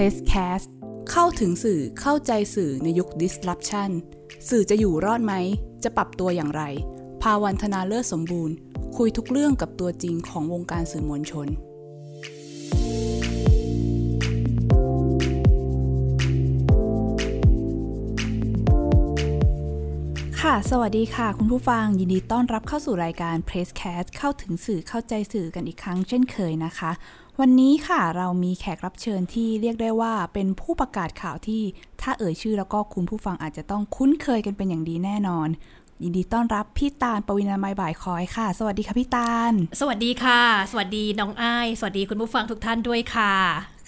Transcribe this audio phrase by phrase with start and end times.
[0.00, 0.68] Presscast
[1.10, 3.90] เข้าถึงสื่อเข้าใจสื่อในยุค disruption
[4.48, 5.34] สื่อจะอยู่รอดไหม
[5.84, 6.62] จะปรับตัวอย่างไร
[7.22, 8.54] ภาวันธนาเลิศสมบูรณ์
[8.96, 11.48] คุยทุกเรื่องกับตัวจริงของวงการสื่อมวลชน
[20.40, 26.92] ค่ะ สวัสดีค่ะ คุณผู้ฟัง ยินดีต้อนรับเข้าสู่รายการ Presscast เข้าถึงสื่อเข้าใจสื่อกันอีกครั้งเช่นเคยนะคะ
[27.40, 31.62] วันนี้ค่ะเรามีแขกรับเชิญที่เรียกได้ว่าเป็นผู้ประกาศข่าวที่
[32.02, 35.48] ถ้าเอ่ยชื่อแล้วก็คุณผู้ฟังอาจจะต้องคุ้นเคยกันเป็นอย่างดีแน่นอน
[36.02, 43.34] ยินดีต้อนรับพี่ตาลปวินามัยบ่ายคอยค่ะ สวัสดีค่ะพี่ตาล สวัสดีค่ะ สวัสดีน้องอ้าย สวัสดีคุณผู้ฟังทุกท่านด้วยค่ะ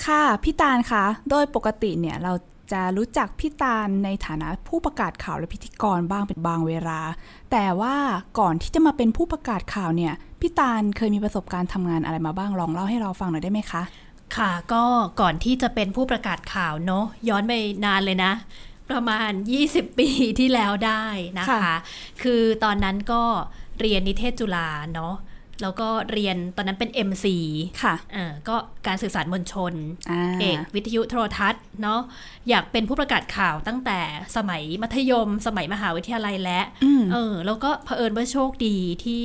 [0.07, 2.33] ค่ะพี่ตาลคะโดยปกติเนี่ยเรา
[2.73, 7.01] จะรู้จักพี่ตาลในฐานะผู้ประกาศข่าวและพิธีกรบ้างเป็นบางเวลา
[7.53, 7.97] แต่ว่า
[8.39, 13.83] ก่อนที่จะมาเป็นผู้ประกาศข่าวเนี่ย พี่ตาลเคยมีประสบการณ์ทำงานอะไรมาบ้างลองเล่าให้เราฟังหน่อยได้ไหมคะ
[14.37, 14.85] ค่ะก็
[15.21, 17.53] ก่อนที่จะเป็นผู้ประกาศข่าวเนาะย้อนไป
[17.85, 18.33] นานเลยนะ
[18.91, 19.31] ประมาณ
[19.65, 21.05] 20 ปีที่แล้วได้
[21.39, 21.77] นะคะค่ะ
[22.23, 23.23] คือตอนนั้นก็
[23.81, 25.15] เรียนนิเทศจุฬาเนาะ
[25.63, 27.27] แล้วก็เรียนตอนนั้นเป็น MC
[27.83, 28.57] ค่ะอ่าก็
[28.87, 29.73] การสื่อสารมวลชน
[30.11, 32.01] อ่าเอกวิทยุโทรทัศน์เนาะ
[32.49, 34.01] อยากเป็นผู้ประกาศข่าวตั้งแต่
[34.37, 39.25] สมัยมัธยม สมัยมหาวิทยาลัยและอืมเออแล้วก็เผอิญว่าโชคดีที่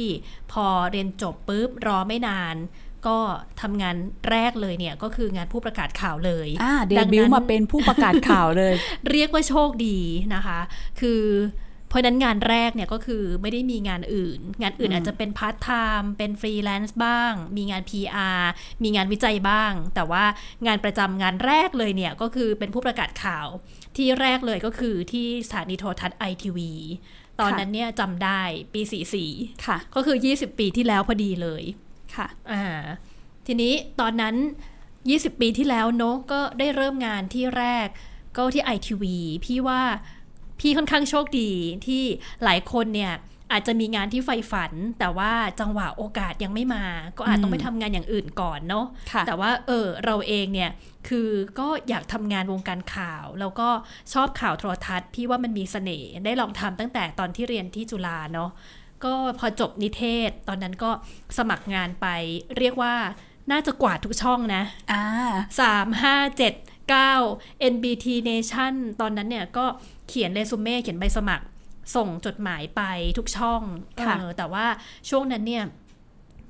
[0.51, 2.55] พอเรียนจบปุ๊บรอไม่นาน
[3.07, 3.17] ก็
[3.61, 3.95] ทำงาน
[4.29, 8.73] แรกเลยเนี่ยก็คืองานผู้ประกาศข่าวเลยอ่าเดดังนั้นต์มาเป็นผู้ประกาศข่าวเลย
[9.11, 9.99] เรียกว่าโชคดี
[10.35, 10.59] นะคะ
[10.99, 11.21] คือ
[11.93, 18.41] เพราะฉะนั้นงานแรกเนี่ยก็คือไม่ได้มีงานอื่น งานอื่นอืมอาจจะเป็นพาร์ทไทม์เป็นฟรีแลนซ์บ้าง มีงาน PR
[18.83, 20.23] มีงานวิจัยบ้าง แต่ว่า
[20.67, 23.47] งานประจำงานแรกเลยเนี่ยก็คือเป็นผู้ประกาศข่าว
[23.97, 26.71] ที่แรกเลยก็คือที่สถานีโทรทัศน์ไอทีวี
[27.39, 28.41] ตอนนั้นเนี่ยจำได้
[28.73, 28.81] ปี
[29.23, 31.63] 44ค่ะ ก็คือ 20 ปีที่แล้วพอดีเลย
[32.15, 32.83] ค่ะอ่า
[33.47, 34.35] ทีนี้ตอนนั้น
[34.89, 37.87] 20 ปีที่แล้วเนอะก็ได้เริ่มงานที่แรก
[38.37, 39.03] ก็ที่ ITV
[39.45, 39.81] พี่ว่า
[40.59, 41.51] พี่ค่อนข้างโชคดี
[41.85, 42.03] ที่
[42.43, 43.13] หลายคนเนี่ย
[43.51, 46.85] อาจจะมีงานที่ใฝ่ฝัน แต่ว่าจังหวะโอกาสยังไม่มา
[47.17, 50.71] ก็อาจต้องไปทำงานอย่างอื่นก่อนเนาะค่ะแต่ว่าเออเราเองเนี่ย
[51.07, 53.69] คือก็อยากทำงานวงการข่าว แล้วก็
[54.13, 58.49] ชอบข่าวโทรทัศน์พี่ว่ามันมีเสน่ห์ได้ลองทำตั้งแต่ตอนที่เรียนที่จุฬาเนาะ
[59.05, 60.91] ก็พอจบนิเทศ ตอนนั้นก็
[61.37, 62.07] สมัครงานไป
[62.57, 62.93] เรียกว่า
[63.51, 65.03] น่าจะกวาดทุกช่องนะอ่า
[65.59, 66.53] สามห้าเจ็ด
[66.89, 67.13] เก้า
[67.73, 69.65] NBT Nation ตอนนั้นเนี่ยก็
[70.07, 71.45] เขียนเรซูเม่เขียนใบสมัคร
[71.95, 72.81] ส่งจดหมายไป
[73.17, 73.61] ทุกช่อง
[74.01, 74.65] ค่ะเออแต่ว่า
[75.09, 75.63] ช่วงนั้นเนี่ย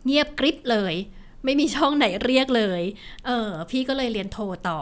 [0.06, 0.94] เงียบกริบเลย
[1.44, 2.82] ไม่มีช่องไหนเรียกเลย
[3.26, 4.82] เออ พี่ก็เลยเรียนโทต่อ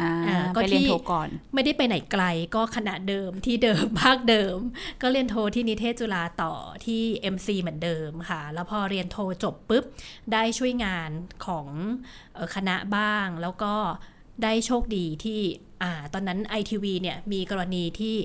[0.00, 2.24] อ่าอ่าก็ไปเรียนที่โทก่อน ไม่ได้ไปไหนไกล
[2.54, 4.56] ก็คณะเดิมที่เดิมภาคเดิม
[5.02, 7.02] ก็เรียนโทที่นิเทศจุฬาต่อที่
[7.34, 9.84] MC เหมือนเดิมค่ะ แล้วพอเรียนโทจบปุ๊บ
[10.32, 11.10] ได้ช่วยงาน
[11.46, 11.66] ของ
[12.34, 13.74] เอ่อคณะบ้าง แล้วก็
[14.42, 15.40] ได้โชคดีที่
[15.82, 18.16] อ่าตอนนั้น ITV เนี่ยมีกรณีที่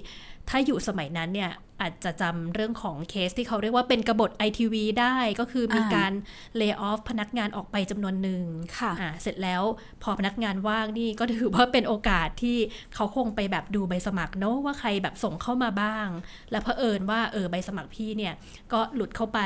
[0.49, 1.51] ถ้าอยู่สมัยนั้นเนี่ย
[1.81, 6.11] อาจจะจำเรื่องของเคสที่เขาเรียกว่าเป็นกบฏ ITV ได้ก็คือมีอ่าการ
[6.55, 8.43] เลิกออฟพนักงานออกไปจำนวนหนึ่ง
[8.79, 9.63] ค่ะอ่าเสร็จแล้ว
[10.03, 12.57] พอพนักงานว่างนี่ก็ถือว่าเป็นโอกาสที่
[12.95, 16.07] เขาคงไปแบบดูใบสมัครเนอะว่าใครแบบส่งเข้ามาบ้าง
[16.51, 18.33] และเผอิญว่าเออใบสมัครพี่เนี่ย
[18.73, 19.39] ก็หลุดเข้าไป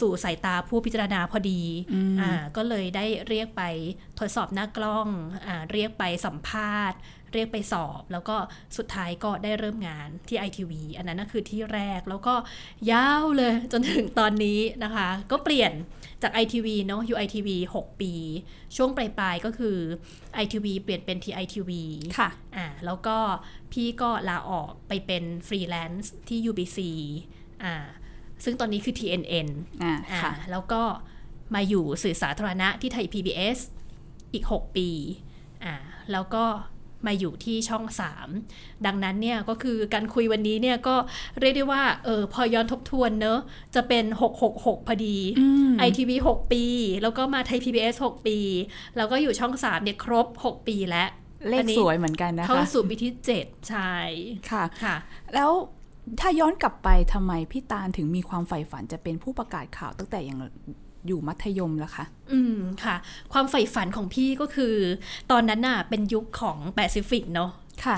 [0.00, 1.62] สู่สายตาผู้พิจารณาพอดี
[1.92, 3.62] อืมอ่าก็เลยได้เรียกไป
[4.18, 5.08] ทดสอบหน้ากล้อง
[5.46, 6.98] อ่าเรียกไปสัมภาษณ์
[7.32, 8.36] เรียกไปสอบ แล้วก็
[8.76, 12.34] สุดท้ายก็ได้เริ่มงานที่ ITV อันนั้นนะคือที่แรกแล้วก็
[12.92, 15.72] ยาวเลยจนถึงตอนนี้นะคะ ก็เปลี่ยน
[16.22, 18.12] จาก ITV เนอะอยู่ ITV 6 ปี
[18.76, 19.76] ช่วงปลายๆก็คือ
[20.42, 21.70] ITV เปลี่ยนเป็น TITV
[22.18, 23.18] ค่ะอ่าแล้วก็
[23.72, 26.78] พี่ก็ลาออกไปเป็นฟรีแลนซ์ที่ UBC
[27.64, 27.74] อ่า
[28.44, 29.48] ซึ่งตอนนี้คือ TNN
[29.82, 30.82] อ่าอ่าค่ะแล้วก็
[31.54, 33.58] มาอยู่สื่อสาธารณะที่ไทย PBS
[34.32, 34.88] อีก 6 ปี
[35.64, 35.74] อ่า
[36.12, 36.44] แล้วก็
[37.06, 37.84] มาอยู่ที่ช่อง
[38.34, 40.96] 3 ดังนั้นเนี่ยก็คือการคุยวันนี้เนี่ยก็
[41.40, 43.38] เรียกได้ว่าเออพอย้อนทบทวนเนอะ
[43.74, 44.04] จะเป็น
[44.46, 46.64] 666 พอดีอืม ITV 6ปี
[47.02, 48.38] แล้วก็มาไทย PBS 6 ปี
[48.96, 51.08] แล้วก็อยู่ช่อง 3 เนี่ยครบ 6 ปีแล้ว
[51.48, 53.94] เลขอันนี้สวยเหมือนกันนะคะเข้าสู่ปีที่ 7 ใช่
[54.50, 54.96] ค่ะค่ะ
[55.34, 55.50] แล้ว
[56.20, 60.38] ถ้าย้อนกลับไปทำไมพี่ตาลถึงมีความใฝ่ฝันจะเป็นผู้ประกาศข่าวตั้งแต่ยัง
[61.06, 62.96] อยู่มัธยมล่ะคะอืมค่ะ
[63.32, 64.74] ความใฝ่ฝันของพี่ก็คือ
[65.30, 67.50] ตอนนั้นน่ะเป็นยุคของแปซิฟิกเนาะ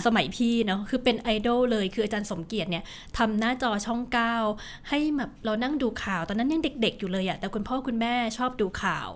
[0.06, 2.84] สมัยพี่เนาะคือเป็นไอดอลเลยคืออาจารย์สมเกียรติเนี่ย
[3.18, 4.34] ทำหน้าจอช่องเก้า
[4.88, 9.08] ให้แบบเรานั่งดูข่าว ตอนนั้นยังเด็ก ๆ อยู่เลยอะแต่คุณพ่อคุณแม่ชอบดูข่าว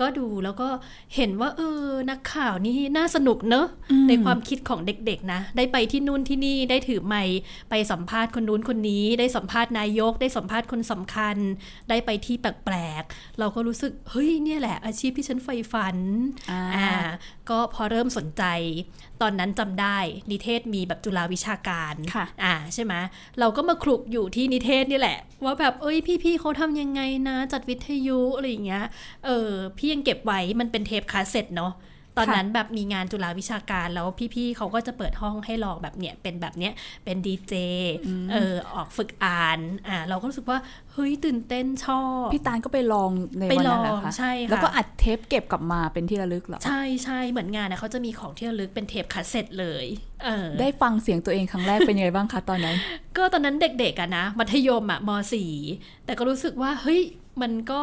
[0.00, 0.68] ก็ดูแล้วก็
[1.16, 3.66] เห็นว่าเออนักข่าวนี่น่าสนุกเนอะ
[4.08, 7.36] ในความคิดของเด็กๆนะ ได้ไปที่นู่นที่นี่ได้ถือไมค์
[7.70, 11.36] ไปสัมภาษณ์คนนู้นคนนี้ ได้สัมภาษณ์นายก ได้สัมภาษณ์คนสำคัญ
[11.88, 15.96] ได้ไปที่แปลกๆเราก็รู้สึกเฮ้ยเนี่ยแหละอาชีพที่ฉันใฝ่ฝัน
[16.50, 16.90] อ่าอ่า
[17.50, 18.44] ก็พอเริ่มสนใจ
[19.22, 19.98] ตอนนั้นจำได้
[20.30, 22.94] นิเทศมีแบบจุฬาวิชาการค่ะอ่าใช่ไหม
[23.40, 28.84] เราก็มาคลุกอยู่ที่นิเทศนี่แหละ ว่าแบบเอ้ยพี่ๆเขาทำยังไงนะ จัดวิทยุอะไรอย่างเงี้ย
[29.26, 31.72] เออพี่ยังเก็บไว้มันเป็นเทปคาสเซ็ตเนาะ
[32.18, 36.72] ตอนค่ะนั้นแบบมีงานจุฬาวิชาการแล้วพี่ๆเขาก็จะเปิดห้องให้ลองแบบเนี้ยเป็นแบบเนี้ย
[37.04, 37.54] เป็นดีเจ
[38.32, 40.58] เออออกฝึกอ่านอ่าเราก็รู้สึกว่า
[40.92, 49.86] เฮ้ยตื่นเต้นชอบพี่ตาลก็ไปลองในไปวันนั้นลเหรอองคะใช่ค่ะแล้วก็อัดเทปเก็บกลับมาเป็นที่ระลึกเหรอใช่ใช่เหมือนงานนะเขาจะมีของที่ระลึกเป็นเทปคาสเซ็ตเลย
[50.24, 52.76] เออได้ฟังเสียงตัวเองครั้งแรกเป็นยังไงบ้างคะตอนนั้น
[53.16, 55.52] ก็ตอนนั้นเด็กๆอะนะมัธยมอะมสี่
[56.04, 57.00] แต่ก็รู้สึกว่าเฮ้ย
[57.42, 57.82] มันก็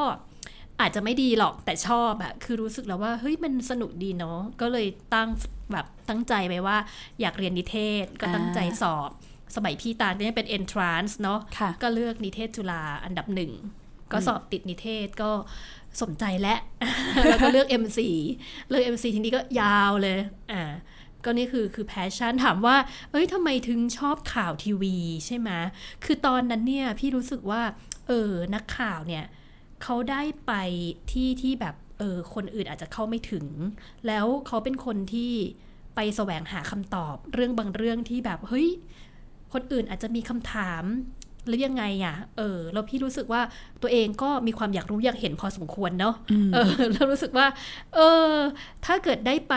[0.81, 5.29] อาจจะไม่ดีหรอกแต่ชอบอะคือรู้สึกแล้วว่าเฮ้ยมันสนุกดีเนาะก็เลยตั้ง
[5.71, 6.77] แบบตั้งใจไปว่า
[7.21, 9.09] อยากเรียนนิเทศก็ตั้งใจสอบ
[9.55, 13.51] สมัยพี่ตาลก็ยังเป็น entrance เนาะค่ะก็เลือกนิเทศจุฬาอันดับหนึ่ง
[14.11, 15.31] ก็สอบติดนิเทศก็
[16.01, 16.55] สนใจและ
[17.29, 17.99] แล้วก็เลือก MC
[18.69, 20.19] เลือก MC ทีนี้ก็ยาวเลย
[20.51, 20.63] อ่า
[21.23, 22.77] ก็นี่คือคือ passion ถามว่า
[23.11, 24.95] เอ้ยทำไมถึงชอบข่าวทีวี
[25.25, 25.49] ใช่ไหม
[26.05, 27.61] คือตอนนั้นเนี่ยพี่รู้สึกว่า
[28.07, 29.25] เออ นักข่าวเนี่ย
[29.85, 30.53] เขาได้ไป
[31.11, 33.45] ที่ที่แบบเออคนอื่นอาจจะเข้าไม่ถึง
[34.07, 35.31] แล้วเขาเป็นคนที่
[35.95, 38.67] ไปแสวงหาคำตอบ เรื่องบางเรื่องที่แบบเฮ้ย
[39.53, 40.83] คนอื่นอาจจะมีคำถาม
[41.47, 43.41] หรือยังไงอะ เออ แล้วพี่รู้สึกว่า
[43.81, 46.15] ตัวเองก็มีความอยากรู้อยากเห็นพอสมควรเนาะ
[46.53, 47.47] เออ แล้วรู้สึกว่า
[47.95, 47.99] เอ
[48.29, 48.33] อ
[48.85, 49.55] ถ้าเกิดได้ไป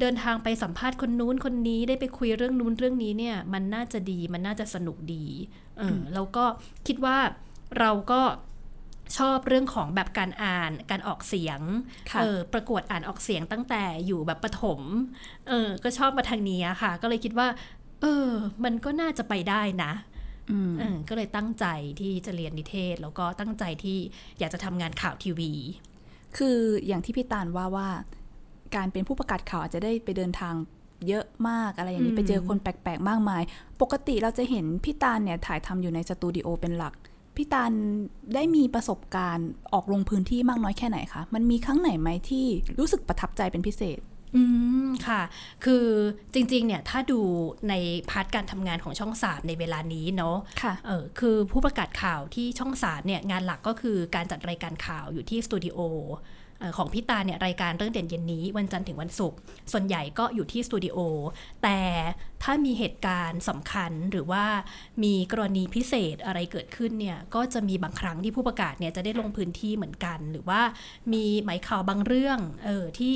[0.00, 5.24] เดินทางไปสัมภาษณ์คนนู้นคนนี้ได้ไปคุยเรื่องนู้นเรื่องนี้เนี่ย มันน่าจะดี มันน่าจะสนุกดี
[5.78, 6.44] เออ แล้วก็
[6.86, 7.18] คิดว่า
[7.78, 8.20] เราก็
[9.18, 11.60] ชอบเรื่องของแบบการอ่านการออกเสียง
[12.10, 14.80] ค่ะเออประกวดอ่านออกเสียงตั้งแต่อยู่แบบประถม
[15.48, 17.48] เออก็ชอบมาทางนี้อะค่ะ ก็เลยคิดว่า
[18.00, 18.28] เออ
[18.64, 19.92] มันก็น่าจะไปได้นะ
[20.50, 21.66] อืมเออก็เลยตั้งใจ
[22.00, 23.98] ที่จะเรียนนิเทศ แล้วก็ตั้งใจที่
[24.38, 25.52] อยากจะทำงานข่าวทีวี
[26.36, 27.88] คืออย่างที่พี่ตาลว่าว่า
[28.76, 30.54] การเป็นผู้ประกาศข่าวอาจจะได้ไปเดินทาง
[31.08, 33.42] เยอะมากอะไรอย่างอืนี้มไปเจอคนแปลกๆ มากมาย
[33.80, 36.94] ปกติเราจะเห็นพี่ตาลเนี่ยถ่ายทำอยู่ในสตูดิโอเป็นหลัก
[37.36, 37.72] พี่ตาล
[38.34, 42.46] ได้มีประสบการณ์ออกลงพื้นที่มากน้อยแค่ไหนคะ มันมีครั้งไหนไหมที่
[42.78, 44.00] รู้สึกประทับใจเป็นพิเศษ
[44.36, 44.42] อื
[44.86, 45.22] ม ค่ะ
[45.64, 45.86] คือ
[46.34, 47.20] จริงๆ เนี่ย ถ้าดู
[47.68, 47.74] ใน
[48.10, 56.33] part การทำงานของช่องสามในเวลานี้เนาะ ค่ะ เออคือผู้ประกาศข่าวที่ช่องสามเนี่ย งานหลักก็คือการจัดรายการข่าวอยู่ที่สตูดิโอเอ่อ
[56.76, 59.38] ของพี่ตาลเนี่ยรายการเรื่องเด่นเย็นนี้ วันจันทร์ถึงวันศุกร์
[59.72, 60.98] ส่วนใหญ่ก็อยู่ที่สตูดิโอ
[61.62, 61.80] แต่
[62.42, 64.44] ถ้ามีเหตุการณ์สำคัญหรือว่า
[65.04, 70.60] มีกรณีพิเศษอะไรเกิดขึ้นเนี่ยก็จะมีบางครั้งที่ผู้ประกาศเนี่ยจะได้ลงพื้นที่เหมือนกัน หรือว่า
[71.12, 73.14] มีหมายข่าวบางเรื่องเออที่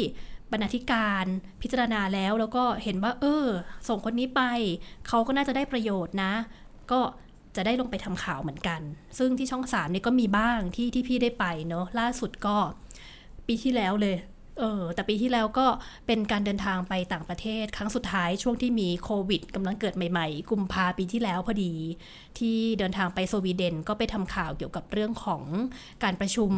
[0.52, 1.24] บรรณาธิการ
[1.62, 3.46] พิจารณาแล้วแล้วก็เห็นว่า เออ
[3.88, 4.42] ส่งคนนี้ไป
[5.08, 6.32] เขาก็น่าจะได้ประโยชน์นะ
[6.92, 7.00] ก็
[7.56, 8.80] จะได้ลงไปทำข่าวเหมือนกัน
[9.18, 12.56] ซึ่งที่ช่องสามนี่ก็มีบ้างที่ที่พี่ได้ไปเนอะล่าสุดก็
[13.48, 14.16] ปีที่แล้วเลย
[14.60, 15.66] เออแต่ปีที่แล้วก็
[16.06, 21.72] เป็นการเดินทางไปต่างประเทศ ครั้งสุดท้ายช่วงที่มีโควิดกำลังเกิดใหม่ๆ กุมภาปีที่แล้วพอดี
[22.38, 25.42] ที่เดินทางไปสวีเดนก็ไปทำข่าวเกี่ยวกับเรื่องของ
[26.04, 26.50] การประชุม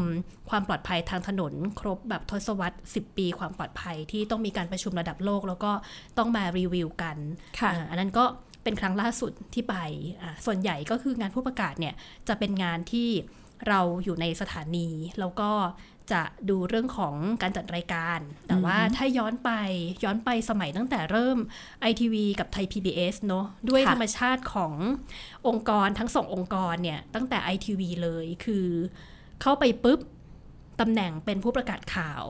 [0.51, 5.73] ความปลอดภัยทางถนน ครบแบบทศวรรษ 10 ปีความปลอดภัยที่ต้องมีการประชุมระดับโลก แล้วก็
[6.19, 7.17] ต้องมารีวิวกัน
[7.61, 8.25] ค่ะอ่าอันนั้นก็
[8.65, 9.77] เป็นครั้งล่าสุดที่ไป
[10.23, 11.95] อ่าส่วนใหญ่ก็คืองานผู้ประกาศเนี่ย
[12.29, 13.09] จะเป็นงานที่
[13.69, 14.89] เราอยู่ในสถานี
[15.21, 15.51] แล้วก็
[16.13, 19.51] จะดูเรื่องของการจัดรายการ แต่ว่าถ้าย้อนไป
[20.05, 21.39] ย้อนไปสมัยตั้งแต่เริ่ม
[21.91, 24.75] ITV กับไทย PBS เนอะด้วยค่ะธรรมชาติของ
[25.49, 28.67] องค์กรทั้งสององค์กรเนี่ยตั้งแต่ ITV เลยคือ
[29.43, 30.01] เข้าไปปุ๊บ
[30.81, 32.25] ตำแหน่งเป็นผู้ประกาศข่าว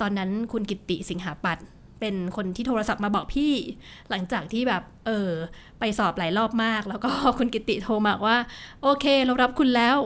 [0.00, 1.66] ตอนนั้นคุณกิตติสิงหาปัตย์
[2.00, 3.52] เป็นคนที่โทรศัพท์มาบอกพี่
[4.10, 5.30] หลังจากที่แบบเออ
[5.80, 8.36] ไปสอบหลายรอบมาก แล้วก็คุณกิตติโทรมาว่า
[8.82, 9.96] โอเค เรารับคุณแล้ว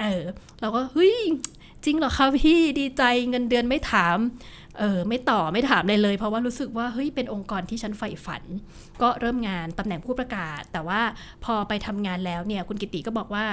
[0.00, 0.22] เออ
[0.60, 1.14] เราก็เฮ้ย
[1.84, 4.18] จริงเหรอคะพี่ดีใจเงินเดือนไม่ถาม
[4.78, 8.42] เออไม่ต่อไม่ถามเลยเลย เพราะว่ารู้สึกว่าเฮ้ยเป็นองค์กรที่ฉันใฝ่ฝัน
[9.02, 11.00] ก็เริ่มงานตำแหน่งผู้ประกาศ แต่ว่า
[11.44, 13.44] พอไปทำงานแล้วเนี่ยคุณกิติก็บอกว่า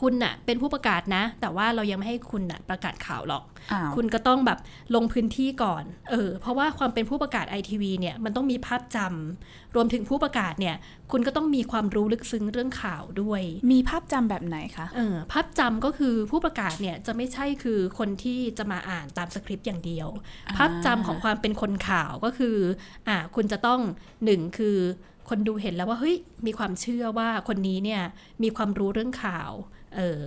[0.00, 4.58] คุณน่ะเป็นผู้ประกาศนะ แต่ว่าเรายังไม่ให้คุณน่ะประกาศข่าวหรอกอ้าวคุณก็ต้องแบบ
[4.94, 10.76] ลงพื้นที่ก่อน เออ เพราะว่าความเป็นผู้ประกาศไอทีวีเนี่ยมันต้องมีภาพจำรวมถึงผู้ประกาศเนี่ย
[11.12, 20.08] คุณก็ต้องมีความรู้ลึกซึ้งเรื่องข่าวด้วย มีภาพจำแบบไหนคะเออภาพจำก็คือผู้ประกาศเนี่ยจะไม่ใช่คือคนที่จะมาอ่านตามสคริปต์อย่างเดียว
[20.46, 22.56] อ่าภาพจำของความเป็นคนข่าวก็คือ
[23.08, 23.80] อ่าคุณจะต้อง
[24.24, 24.78] หนึ่งคือ
[25.28, 28.02] คนดูเห็นแล้วว่าเฮ้ยมีความเชื่อว่าคนนี้เนี่ย
[28.42, 29.50] มีความรู้เรื่องข่าว
[29.96, 30.20] เออ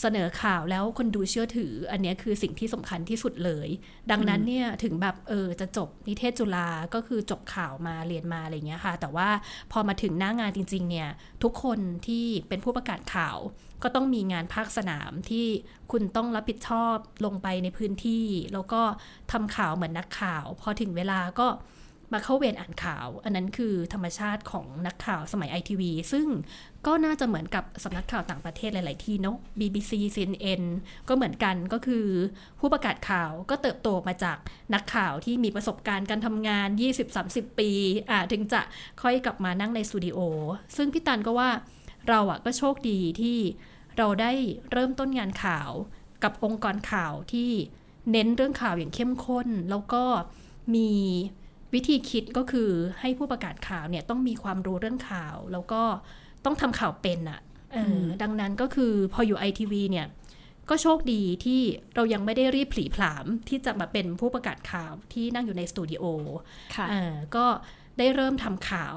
[0.00, 3.68] เสนอข่าวแล้วคนดูเชื่อถือ อันเนี้ยคือสิ่งที่สำคัญที่สุดเลย
[4.10, 9.28] ดังนั้นเนี่ยถึงแบบเออจะจบนิเทศจุฬาก็คือจบข่าวมาเรียนมาอะไรเงี้ยค่ะ แต่ว่า
[9.72, 11.08] พอมาถึงหน้างานจริง ๆ เนี่ย
[11.42, 13.38] ทุกคนที่เป็นผู้ประกาศข่าว
[13.82, 15.46] ก็ต้องมีงานภาคสนามที่
[15.92, 18.82] คุณต้องรับผิดชอบลงไปในพื้นที่ แล้วก็
[19.32, 21.46] ทำข่าวเหมือนนักข่าว พอถึงเวลาก็
[22.12, 26.26] มาเข้าเวรอ่านข่าว อันนั้นคือธรรมชาติของนักข่าวสมัยไอทีวีซึ่ง
[26.86, 30.62] ก็น่าจะเหมือนกับสำนักข่าวต่างประเทศหลาย ๆ ที่เนาะ BBC CNN
[31.08, 32.06] ก็เหมือนกันก็คือ
[32.60, 34.38] ผู้ประกาศข่าวก็เติบโตมาจาก
[34.74, 36.68] นักข่าวที่มีประสบการณ์การทำงาน
[37.14, 37.70] 20-30 ปี
[38.10, 38.60] อ่าถึงจะ
[39.02, 40.18] ค่อยกลับมานั่งในสตูดิโอ
[40.76, 41.50] ซึ่งพี่ตันก็ว่า
[42.08, 43.38] เราอะก็โชคดีที่
[43.98, 44.32] เราได้
[44.72, 45.70] เริ่มต้นงานข่าว
[46.22, 47.50] กับองค์กรข่าวที่
[48.12, 50.04] เน้นเรื่องข่าวอย่างเข้มข้น แล้วก็
[50.74, 50.90] มี
[51.74, 55.82] วิธีคิดก็คือให้ผู้ประกาศข่าวเนี่ยต้องมีความรู้เรื่องข่าว แล้วก็
[56.44, 57.40] ต้องทำข่าวเป็นอะ
[57.72, 60.06] เอออดังนั้นก็คือพออยู่ไอทีวีเนี่ย
[60.68, 61.60] ก็โชคดีที่
[61.94, 66.04] เรายังไม่ได้รีบผลีผลามที่จะมาเป็นผู้ประกาศข่าวที่นั่งอยู่ในสตูดิโอ
[66.74, 67.46] ค่ะอ่าก็
[67.98, 68.96] ได้เริ่มทำข่าว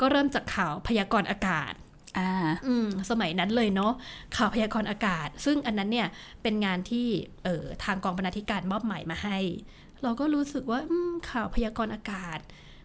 [0.00, 1.72] ก็เริ่มจากข่าวพยากรณ์อากาศ
[2.18, 2.30] อ่า
[2.66, 3.92] อืมสมัยนั้นเลยเนาะ
[4.36, 6.08] ข่าวพยากรณ์อากาศ ซึ่งอันนั้นเนี่ย
[6.42, 7.06] เป็นงานที่
[7.44, 9.38] เอ่อทางกองบรรณาธิการมอบหมายมาให้
[10.04, 12.40] เราก็รู้สึกว่าอืมข่าวพยากรณ์อากาศ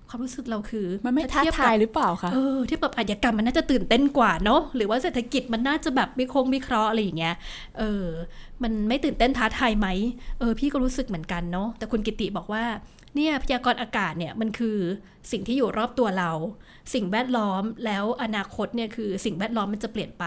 [0.09, 7.35] ความรู้สึกเราคือ มันไม่ท้าเทียบทายกับหรือเปล่าคะเออเทียบกับอาชญากรรมมันน่าจะตื่นเต้นกว่าเนาะหรือว่าเศรษฐกิจมันน่าจะแบบวิเคราะห์วิเคราะห์อะไรอย่างเงี้ย
[7.79, 8.05] เออ
[8.63, 9.87] มันไม่ตื่นเต้นท้าทายไหม
[10.39, 12.63] เออ พี่ก็รู้สึกเหมือนกันเนาะแต่คุณกิติบอกว่า
[13.15, 14.77] เนี่ยพยากรณ์อากาศเนี่ยมันคือ
[15.31, 16.31] สิ่งที่อยู่รอบตัวเรา
[16.93, 20.25] สิ่งแวดล้อมแล้วอนาคตเนี่ยคือสิ่งแวดล้อมมันจะเปลี่ยนไป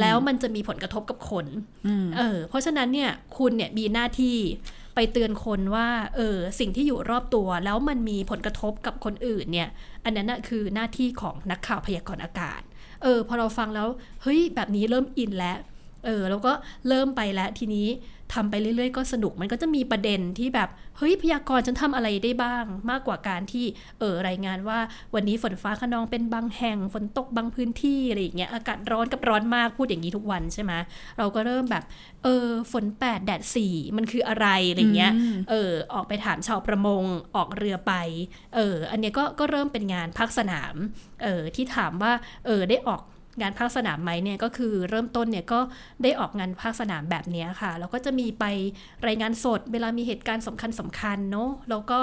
[0.00, 1.46] แล้วมันจะมีผลกระทบกับคน
[1.86, 4.36] อืมเออเพราะฉะนั้นเนี่ยคุณเนี่ยมีหน้าที่
[4.94, 9.68] ไปเตือนคนว่าเออสิ่งที่อยู่รอบตัว แล้วมันมีผลกระทบกับคนอื่นเนี่ย
[10.04, 12.60] อันนั้นนะคือหน้าที่ของนักข่าวพยากรณ์อากาศ
[13.02, 13.88] เออพอเราฟังแล้ว
[14.22, 15.58] เฮ้ยแบบนี้เริ่มอินแล้ว
[16.06, 16.52] เออแล้วก็
[16.88, 17.88] เริ่มไปแล้วทีนี้
[18.34, 23.64] ทำไปเรื่อยๆ ก็สนุกมันก็จะมีประเด็นที่แบบเฮ้ยพยากรณ์ฉันทำอะไรได้บ้าง มากกว่าการที่
[23.98, 24.78] เออรายงานว่า
[25.14, 30.72] วันนี้ฝนฟ้าขนองเป็นบางแห่งฝนตกบางพื้นที่อะไรอย่างเงี้ยอากาศร้อนกับร้อนมากพูดอย่างนี้ทุกวันใช่ไหม
[31.18, 31.84] เราก็เริ่มแบบ
[32.24, 37.04] เออฝนแปดแดดสี่มันคืออะไรอะไรเงี้ยอืมเออออกไปถามชาวประมง
[37.36, 37.92] ออกเรือไป
[38.54, 40.74] เอออันเนี้ยก็ก็เริ่มเป็นงานภาคสนาม
[41.22, 42.12] เออที่ถามว่า
[42.46, 43.00] เออได้ออก
[43.40, 45.60] งานภาคสนามไหมเนี่ยก็คือเริ่มต้นเนี่ยก็
[46.02, 48.44] ได้ออกงานภาคสนามแบบเนี้ยค่ะ แล้วก็จะมีไป
[49.06, 52.00] รายงานสด เวลามีเหตุการณ์สำคัญสำคัญเนาะแล้วก็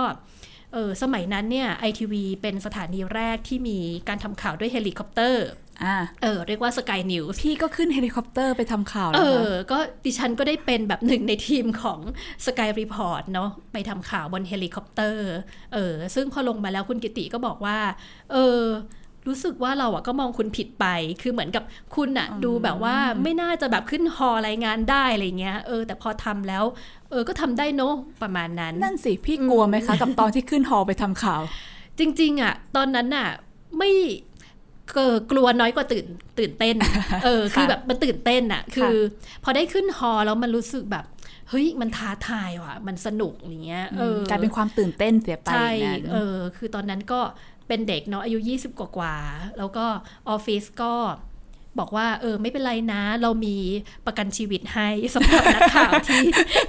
[0.74, 5.46] เออสมัยนั้นเนี่ยไอทีวีเป็นสถานีแรกที่มีการทำข่าวด้วยเฮลิคอปเตอร์
[5.84, 12.00] อ่าเออเรียกว่า Sky News พี่ก็ขึ้นเฮลิคอปเตอร์ไปทำข่าวเอแล้วคะอก็ดิฉันก็ได้เป็นแบบหนึ่งในทีมของ
[12.46, 15.30] Sky Report เนาะไปทำข่าวบนเฮลิคอปเตอร์
[15.74, 17.78] เออซึ่งพอลงมาแล้วคุณกิตติก็บอกว่า
[18.32, 18.62] เออ
[19.28, 20.86] รู้สึกว่าเราอะก็มองคุณผิดไป
[21.22, 21.64] คือเหมือนกับ
[21.96, 26.64] คุณอะดูแบบว่าไม่น่าจะแบบขึ้นฮอรายงานได้อะไรเงี้ย เออ แต่พอทำแล้ว
[27.10, 27.94] เออ ก็ทำได้เนาะ
[28.24, 31.42] ประมาณนั้น นั่นสิ พี่กลัวไหมคะ กับตอนที่ขึ้นฮอลไปทำข่าว
[32.00, 33.30] จริง ๆอะตอนนั้นอะ
[33.78, 33.92] ไม่
[34.94, 36.06] เกอกลัวน้อยกว่าตื่น
[36.40, 36.76] ตื่นเต้น
[37.26, 38.98] เออ คือแบบมันตื่นเต้นอะคือ
[39.44, 41.06] พอได้ขึ้นฮอแล้วมันรู้สึกแบบ
[41.50, 47.20] เฮ้ยมันท้าทายว่ะ มันสนุกอย่างเงี้ยเออกลายเป็นความตื่นเต้นเสียไปใช่อย่างนั้นเออ คือตอนนั้นก็
[47.68, 49.86] เป็นเด็กเนาะอายุ 20 กว่ากว่าๆแล้วก็
[50.30, 50.94] ออฟฟิศก็
[51.82, 53.56] บอกว่าเออไม่เป็นไรนะ เรามี
[54.06, 56.22] ประกันชีวิตให้สำหรับนักข่าวที่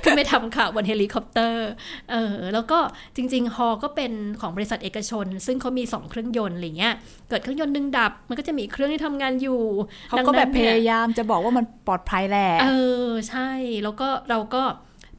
[0.03, 1.69] ขึ้นไปทำข่าวบนเฮลิคอปเตอร์
[2.11, 2.79] เออแล้วก็
[3.17, 6.95] จริง ๆ ฮอก็เป็นของบริษัทเอกชน ซึ่งเขามี 2 เครื่องยนต์อะไรเงี้ย
[7.29, 9.61] เกิดเครื่องยนต์หนึ่งดับ มันก็จะมีอีกเครื่องที่ทำงานอยู่
[10.09, 12.69] เขาก็แบบดังนั้นพนี่ยายามจะบอกว่ามันปลอดภัยแหละเอ
[13.09, 13.51] อใช่
[13.83, 14.63] แล้วก็เราก็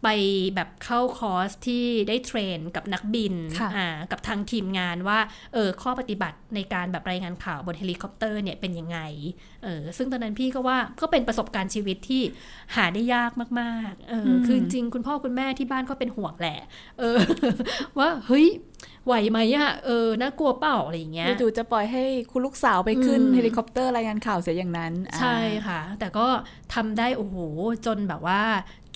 [0.04, 0.08] ไป
[0.56, 5.20] แบบเข้าคอร์สที่ได้ train กับนักบินค่ะอ่ากับทางทีมงานว่า
[5.54, 9.00] เออข้อปฏิบัติในการแบบรายงานข่าวบนเฮลิคอปเตอร์เนี่ยเป็นยังไง
[9.64, 12.22] เออซึ่งตอนนั้นพี่ก็ว่าก็เป็นประสบการณ์ชีวิตที่
[12.76, 16.60] หาได้ยากมากๆเอออคือจริงๆคุณพ่อคุณแม่ที่บ้านก็เป็นห่วงแหละ
[17.00, 17.18] เออ
[18.00, 18.48] ว่าเฮ้ย
[19.06, 26.28] ไหวไหมอะเออน่ากลัวเปล่าอะไรอย่างเงี้ยจู่ๆจะปล่อยให้คุณลูกสาวไปขึ้นอืมเฮลิคอปเตอร์รายงานข่าวเสียอย่างนั้น ใช่อ่าค่ะ แต่ก็
[26.74, 27.36] ทำได้โอ้โห
[27.86, 28.42] จนแบบว่า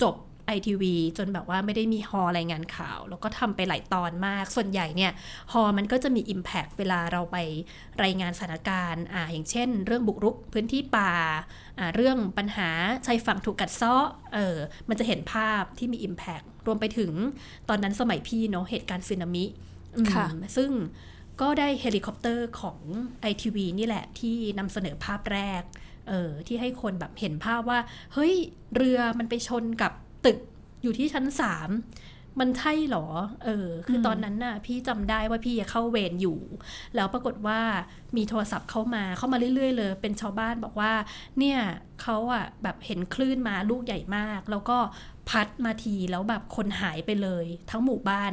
[0.02, 0.14] จบ
[0.56, 0.84] ITV
[1.18, 5.12] จนแบบว่าไม่ได้มีฮอรายงานข่าว แล้วก็ทำไปหลายตอนมาก ส่วนใหญ่เนี่ย
[5.52, 7.36] ฮอมันก็จะมี Impact เวลาเราไป
[8.04, 11.12] รายงานสถานการณ์อ่าอย่างเช่น เรื่องบุกรุกพื้นที่ป่า
[11.78, 12.68] อ่าเรื่องปัญหา
[13.06, 14.56] ชายฝั่งถูกกัดเซาะเออ
[14.88, 17.12] มันจะเห็นภาพที่มี Impact รวมไปถึง
[17.68, 19.44] ตอนนั้นสมัยพี่เนาะเหตุการณ์สึนามิ
[19.96, 20.70] อืมค่ะซึ่ง
[21.40, 22.78] ก็ได้เฮลิคอปเตอร์ของ
[23.30, 25.62] ITV นี่แหละที่นำเสนอภาพแรก
[26.08, 27.78] เออที่ให้คนแบบเห็นภาพว่า
[28.14, 28.34] เฮ้ย
[28.76, 29.92] เรือมันไปชนกับ
[30.24, 30.38] ตึก
[30.82, 31.70] อยู่ที่ชั้นสาม
[32.40, 33.06] มันใช่เหรอ
[33.44, 36.38] เออ คือตอนนั้นน่ะ พี่จำได้ว่าพี่เข้าเวรอยู่
[36.94, 37.60] แล้วปรากฏว่า
[38.16, 40.92] มีโทรศัพท์เข้ามา เข้ามาเรื่อย ๆ เลย เป็นชาวบ้านบอกว่า
[41.38, 41.58] เนี่ย
[42.02, 44.78] เขาอะแบบเห็นคลื่นมาลูกใหญ่มาก แล้วก็
[45.28, 48.32] พัดมาทีแล้วแบบคนหายไปเลย ทั้งหมู่บ้าน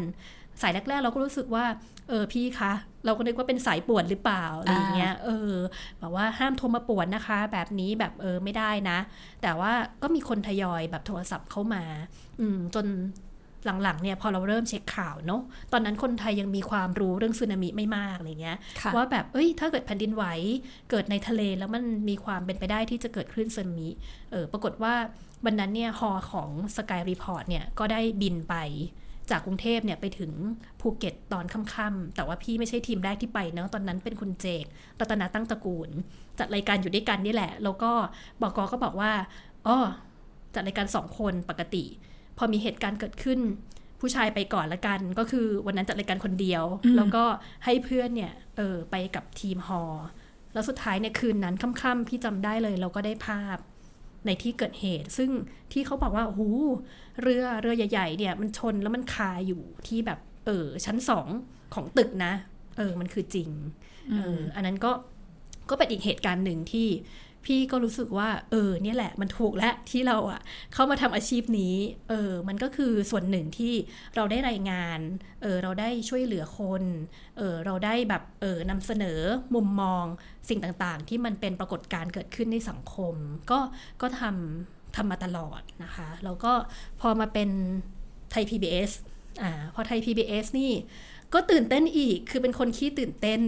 [0.62, 1.65] สายแรกๆเราก็รู้สึกว่า
[2.12, 2.74] เออพี่คะ
[3.06, 5.51] เราก็นึกว่าเป็นสายป่วนหรือเปล่าอะไรอย่างเงี้ยเออ
[6.00, 8.98] แบบว่าห้ามโทรมาป่วนนะคะ แบบนี้แบบเออไม่ได้นะ
[9.41, 11.84] แต่ว่าก็มีคนทยอยแบบโทรศัพท์เข้ามา
[12.39, 12.88] อืมจน
[13.84, 15.41] หลังๆเนี่ยพอเราเริ่มเช็คข่าวเนาะ
[15.72, 20.25] ตอนนั้นคนไทยยังมีความรู้เรื่องสึนามิไม่มากอะไรเงี้ยค่ะว่าแบบเอ้ยถ้าเกิดแผ่นดินไหว
[20.89, 23.89] เกิดในทะเลแล้วมันมีความเป็นไปได้ที่จะเกิดคลื่นสึนามิ
[24.32, 24.94] เออปรากฏว่า
[25.46, 28.56] วันนั้นเนี่ยฮอของ Sky Report เนี่ยก็ได้บินไป
[29.32, 30.32] จากกรุงเทพเนี่ยไปถึง
[30.82, 34.66] ภูเก็ตตอนค่ำๆแต่ว่าพี่ไม่ใช่ทีมแรกที่ไปเนาะตอนนั้นเป็นคุณเจก
[35.00, 35.90] รัตนาตั้งตระกูล
[36.40, 37.92] จัดรายการอยู่ด้วยกันนี่แหละ แล้วก็
[38.42, 39.12] บอกก็บอกว่า
[39.68, 39.78] อ๋อ
[40.54, 41.84] จัดรายการสองคนปกติ
[42.38, 43.40] พอมีเหตุการณ์เกิดขึ้น
[44.00, 46.64] ผู้ชายไปก่อนละกัน ก็คือวันนั้นจัดรายการคนเดียว
[46.98, 47.24] แล้วก็
[47.66, 49.84] ให้เพื่อนเนี่ยเออไปกับทีมฮอ
[50.54, 53.58] แล้วสุดท้ายเนี่ยคืนนั้นค่ำๆพี่จำได้เลย เราก็ได้ภาพ
[54.25, 55.30] ในที่เกิดเหตุ ซึ่ง
[55.74, 56.42] ที่เขาบอกว่าโอ้โห
[57.22, 61.28] เรือเรือใหญ่ๆเนี่ยมันชนแล้วมันคาอยู่ที่แบบเออชั้นสอง
[61.74, 62.34] ของตึกนะ
[62.78, 63.50] เออมันคือจริง
[64.12, 64.92] เอออันนั้นก็
[65.70, 66.88] ก็เป็นอีกเหตุการณ์หนึ่งที่
[67.45, 70.41] พี่ก็รู้สึกว่า เออเนี่ยแหละมันถูกแล้วที่เราอะ
[70.74, 71.75] เข้ามาทำอาชีพนี้
[72.10, 73.74] เออมันก็คือส่วนหนึ่งที่
[74.15, 75.00] เราได้รายงาน
[75.41, 76.83] เออเราได้ช่วยเหลือคน
[77.38, 79.19] เออเราได้แบบเออนำเสนอ
[79.55, 80.05] มุมมอง
[80.50, 83.15] สิ่งต่างๆ ที่มันเป็นปรากฏการณ์เกิดขึ้นในสังคม
[83.51, 83.60] ก็
[84.01, 86.53] ก็ทำทำมาตลอดนะคะแล้วก็
[87.01, 87.50] พอมาเป็น
[88.31, 88.91] ไทย PBS
[89.41, 90.71] อ่าพอไทย PBS นี่
[91.34, 93.40] ก็ตื่นเต้นอีก คือเป็นคนขี้ตื่นเต้น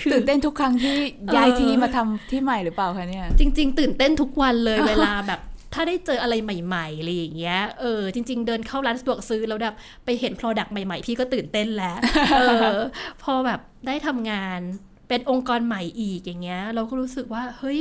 [0.00, 0.96] คือตื่นเต้นทุกครั้งที่
[1.34, 5.40] ย้ายเออที่มาทำที่ใหม่หรือเปล่าคะเนี่ย จริง ๆ ตื่นเต้นทุกวันเลยเวลาแบบ
[5.74, 11.96] ถ้าได้เจออะไรใหม่ๆอะไรอย่างเงี้ย เออ จริง ๆ เดินเข้าร้านสะดวกซื้อแล้วแบบไปเห็น Product ใหม่ๆ พี่ก็ตื่นเต้นแล้ว
[12.32, 12.42] เอ
[12.72, 12.76] อ
[13.22, 14.60] พอแบบได้ทำงาน
[15.08, 17.80] เป็นองค์กรใหม่อีกอย่างเงี้ย เราก็รู้สึกว่า เฮ้ย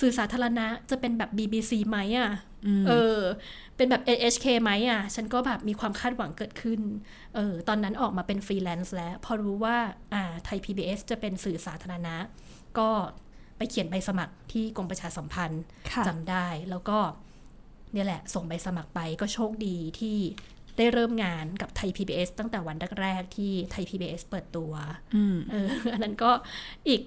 [0.00, 2.30] สื่อสาธารณะจะเป็นแบบ BBC ไหมอะ
[2.88, 3.18] เออ
[3.76, 6.80] เป็นแบบ NHK ไหมอะ ฉันก็แบบมีความคาดหวังเกิดขึ้น
[7.34, 9.76] เออ ตอนนั้นออกมาเป็นฟรีแลนซ์แล้ว พอรู้ว่า
[10.14, 12.16] อ่า ไทย PBS จะเป็นสื่อสาธารณะ
[12.78, 12.90] ก็
[13.56, 16.98] ไปเขียนใบสมัครที่กรมประชาสัมพันธ์ค่ะจำได้ แล้วก็
[17.92, 20.16] เนี่ยแหละ ส่งใบสมัครไปก็โชคดีที่
[20.76, 24.72] ได้เริ่มงานกับไทย PBS ตั้งแต่วันแรกๆที่ไทย PBS เปิดตัว
[25.16, 26.30] อืมเอออันนั้นก็
[26.88, 27.00] อีก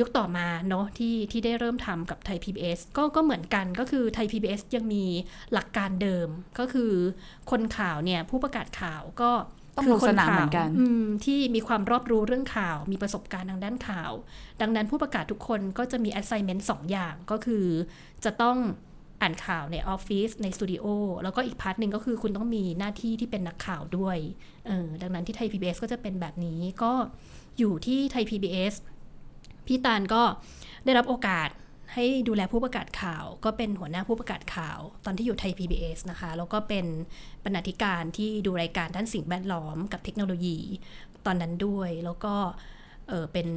[0.00, 5.04] ยุคต่อมาเนาะที่ที่ได้เริ่มทำกับไทย PBS ก็ก็เหมือนกันก็คือไทย PBS ยังมี
[5.52, 6.92] หลักการเดิมก็คือ
[7.50, 9.30] คนข่าวเนี่ยผู้ประกาศข่าวก็
[9.76, 14.12] ต้องคืลงสนามเหมือนกันอืมที่มีความรอบรู้เรื่องข่าว มีประสบการณ์ทางด้านข่าว
[14.60, 17.66] ดังนั้นผู้ประกาศทุกคนก็จะมี assignment สองอย่างก็คือ
[18.24, 18.58] จะต้อง
[19.20, 20.84] อ่านข่าวในออฟฟิศในสตูดิโอ
[21.22, 24.18] แล้วก็อีก part หนึ่งก็คือคุณต้องมีหน้าที่ที่เป็นนักข่าวด้วย
[24.66, 26.92] เออดังนั้นที่ไทย PBS ก็จะเป็นแบบนี้ก็
[27.58, 28.74] อยู่ที่ไทย PBS
[29.66, 30.22] พี่ตาลก็
[30.84, 31.48] ได้รับโอกาส
[31.94, 36.86] ให้ดูแลผู้ประกาศข่าว ก็เป็นหัวหน้าผู้ประกาศข่าว ตอนที่อยู่ไทย PBS นะคะ แล้วก็เป็น
[37.44, 40.58] บรรณาธิการที่ดูรายการด้านสิ่งแวดล้อมกับเทคโนโลยี
[41.26, 42.34] ตอนนั้นด้วย แล้วก็
[43.08, 43.48] เเป็น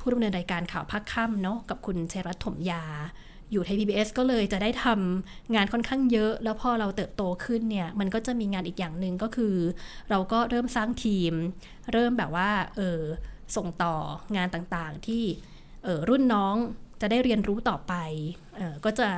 [0.00, 2.84] ผู้ดำเนินรายการข่าวภาคค่ำเนาะกับคุณชัยรัตน์ถมยา
[3.52, 9.54] อยู่ไทย PBS ก็เลยจะได้ทำงานค่อนข้างเยอะ แล้วพอเราเติบโตขึ้นเนี่ย มันก็จะมีงานอีกอย่างหนึ่งก็คือ
[10.10, 11.32] เราก็เริ่มสร้างทีม
[11.92, 13.00] เริ่มแบบว่า เออ
[13.56, 13.94] ส่งต่อ
[14.36, 15.24] งานต่างๆ ที่
[15.84, 16.56] เออรุ่นน้อง
[17.00, 17.94] จะได้เรียนรู้ต่อไป
[18.56, 19.08] เออก็จะ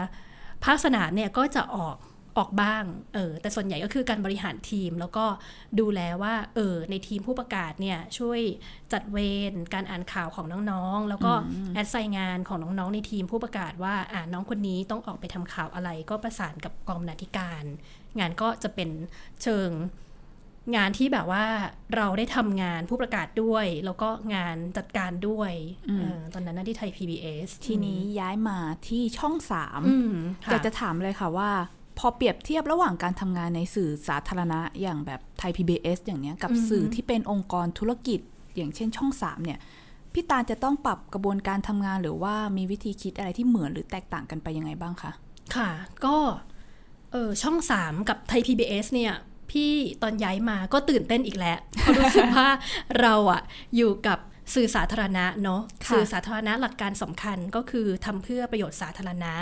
[0.64, 1.96] ภาคสนามเนี่ยก็จะออก
[2.38, 5.24] ออกบ้างเออแต่ส่วนใหญ่ก็คือการบริหารทีม แล้วก็
[5.80, 8.40] ดูแลว่าเออในทีมผู้ประกาศเนี่ยช่วย
[8.92, 9.18] จัดเว
[9.50, 11.32] รการอ่านข่าวของน้องๆ แล้วก็
[11.74, 17.64] แอดไซน์งานของน้องๆในทีมผู้ประกาศว่าอ่าน้องคนนี้ต้องออกไปทำข่าวอะไร ก็ประสานกับกองบรรณาธิการ
[18.18, 18.90] งานก็จะเป็น
[19.42, 19.70] เชิง
[20.76, 21.44] งานที่แบบว่า
[21.96, 25.52] เราได้ทำงานผู้ประกาศด้วย แล้วก็งานจัดการด้วย
[25.88, 30.14] เออตอนนั้นนะที่ไทย PBS ทีนี้ย้ายมาที่ช่องสามอืม
[30.50, 31.50] อยากค่ะจะถามเลยค่ะว่า
[31.98, 38.20] พอเปรียบเทียบระหว่างการทำงานในสื่อสาธารณะ อย่างแบบไทย PBS อย่างเนี้ยกับอือฮึสื่อที่เป็นองค์กรธุรกิจ
[38.56, 39.58] อย่างเช่นช่องสามเนี่ย
[40.12, 45.12] พี่ตาลจะต้องปรับกระบวนการทำงานหรือว่ามีวิธีคิดอะไรที่เหมือนหรือแตกต่างกันไปยังไงบ้างคะ
[45.56, 45.70] ค่ะ
[46.04, 46.16] ก็
[47.12, 49.12] เออช่องสามกับไทย PBS เนี่ย
[49.52, 52.48] พี่ตอนย้ายมาก็ตื่นเต้นอีกแล้วเพราะรู้สึกว่า
[53.00, 53.42] เราอะ
[53.76, 54.18] อยู่กับ
[54.54, 59.34] สื่อสาธารณะเนาะค่ะสื่อสาธารณะหลักการสำคัญก็คือทำเพื่อประโยชน์สาธารณะ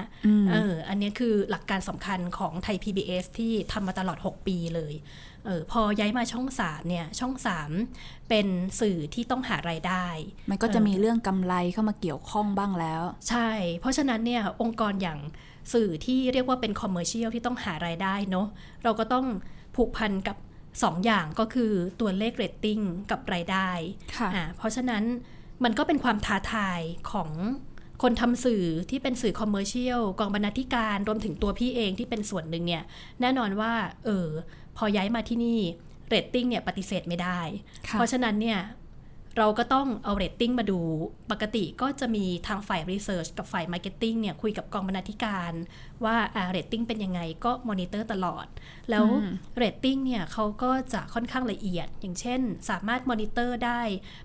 [0.50, 4.94] เอออันเนี้ยคือหลักการสำคัญของไทย PBS ที่ทำมาตลอด 6 ปีเลย
[5.46, 7.34] เออพอย้ายมาช่อง3เนี่ยช่อง
[7.82, 8.46] 3เป็น
[8.80, 10.06] สื่อที่ต้องหารายได้
[10.50, 15.18] มันก็จะมีเรื่องกำไรเข้ามาเกี่ยวข้องบ้างแล้ว ใช่ เพราะฉะนั้นเนี่ยองค์กรอย่าง
[15.72, 18.46] สื่อที่เรียกว่าเป็น commercial ที่ต้องหารายได้เนาะ
[18.84, 19.26] เราก็ต้อง
[19.76, 20.36] ผูกพันกับ
[20.70, 22.80] 2อย่างก็คือตัวเลขเรตติ้ง
[23.10, 23.68] กับรายได้
[24.16, 25.04] ค่ะอ่าเพราะฉะนั้น
[25.64, 26.80] มันก็เป็นความท้าทาย
[27.12, 27.30] ของ
[28.02, 32.82] คนทำสื่อที่เป็นสื่อ commercial กองบรรณาธิการรวมถึงตัวพี่เองที่เป็นส่วนหนึ่งเนี่ย
[33.20, 33.72] แน่นอนว่า
[34.04, 34.26] เออ
[34.76, 35.58] พอย้ายมาที่นี่
[36.08, 37.40] เรตติ้งเนี่ยปฏิเสธไม่ได้
[37.88, 38.58] ค่ะเพราะฉะนั้นเนี่ย
[39.38, 40.80] เราก็ต้องเอาเรตติ้งมาดู
[41.30, 45.52] ปกติก็จะมีทางฝ่าย research กับฝ่าย marketing เนี่ยคุยกับกองบรรณาธิการ
[46.04, 48.46] ว่าอ่าเรตติ้งเป็นยังไงก็มอนิเตอร์ตลอด
[48.90, 49.06] แล้ว
[49.56, 52.40] เรตติ้งเนี่ยเขาก็จะค่อนข้างละเอียด อย่างเช่น
[52.70, 53.80] สามารถมอนิเตอร์ได้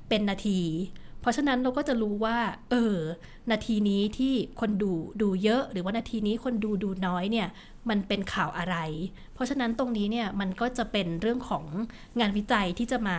[0.09, 0.61] เป็นนาที
[1.21, 2.37] เพราะฉะนั้นเราก็จะรู้ว่า
[2.71, 2.97] เออ
[3.51, 7.47] นาทีนี้ที่คนดูดูเยอะ หรือว่านาทีนี้คนดูดูน้อยเนี่ย
[7.89, 8.77] มันเป็นข่าวอะไร
[9.33, 11.65] เพราะฉะนั้นตรงนี้เนี่ยมันก็จะเป็นเรื่องของ
[12.19, 13.17] งานวิจัยที่จะมา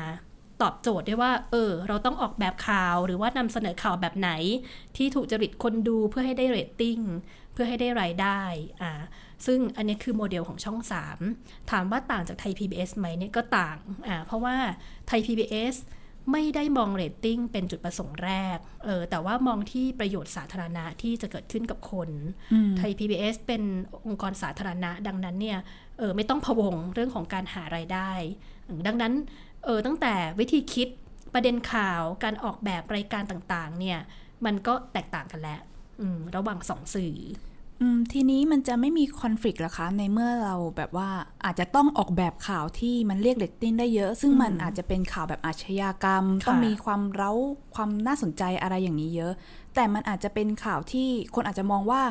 [0.62, 4.30] ตอบโจทย์ได้ว่า เออ เราต้องออกแบบข่าว หรือว่านำเสนอข่าวแบบไหน
[4.96, 6.98] ที่ถูกจริตคนดูเพื่อให้ได้เรตติ้ง
[7.52, 8.40] เพื่อให้ได้รายได้
[8.82, 8.92] อ่า
[9.46, 10.78] ซึ่งอันนี้คือโมเดลของช่อง
[11.24, 13.76] 3 ถามว่าต่างจากไทย PBS ไหมเนี่ยก็ต่าง
[14.08, 14.56] อ่าเพราะว่า
[15.08, 15.74] ไทย PBS
[16.32, 22.10] ไม่ได้มองเรตติ้งเป็นจุดประสงค์แรก เออ แต่ว่ามองที่ประโยชน์สาธารณะที่จะเกิดขึ้นกับคน
[22.78, 23.62] ไทย PBS เป็น
[24.06, 25.58] องค์กรสาธารณะ ดังนั้นเนี่ย
[25.98, 28.10] เออ ไม่ต้องพะวงเรื่องของการหารายได้
[28.68, 29.12] อืมดังนั้น
[29.66, 30.88] เออตั้งแต่วิธีคิด
[31.34, 33.98] ประเด็นข่าวการออกแบบรายการต่างๆ เนี่ย
[34.44, 35.60] มันก็แตกต่างกันแล้ว
[36.00, 37.16] อืมระหว่างสองสื่อ
[37.80, 41.08] อืมทีนี้มันจะไม่มีคอน FLICT หรอคะ ในเมื่อเราแบบว่า
[41.44, 47.32] อาจจะต้องออกแบบข่าวที่มันเรียกเรตติ้งได้เยอะ ซึ่งมันอาจจะเป็นข่าวแบบอาชญากรรมค่ะต้องมีความเร้า
[47.74, 49.32] ความน่าสนใจอะไรอย่างนี้เยอะ
[49.74, 52.02] แต่มันอาจจะเป็นข่าวที่คนอาจจะมองว่า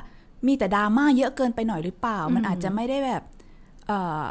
[0.47, 3.23] มีแต่ดราม่าเยอะเกินไปหน่อยหรือเปล่า มันอาจจะไม่ได้แบบ
[3.87, 4.23] เอ่อ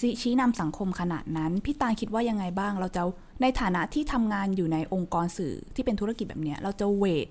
[0.00, 3.02] ชี้ชี้นำสังคมขนาดนั้น พี่ตาลคิดว่ายังไงบ้าง เราจะ
[3.42, 7.28] ในฐานะที่ทำงานอยู่ในองค์กรสื่อที่เป็นธุรกิจแบบเนี้ยเราจะเวท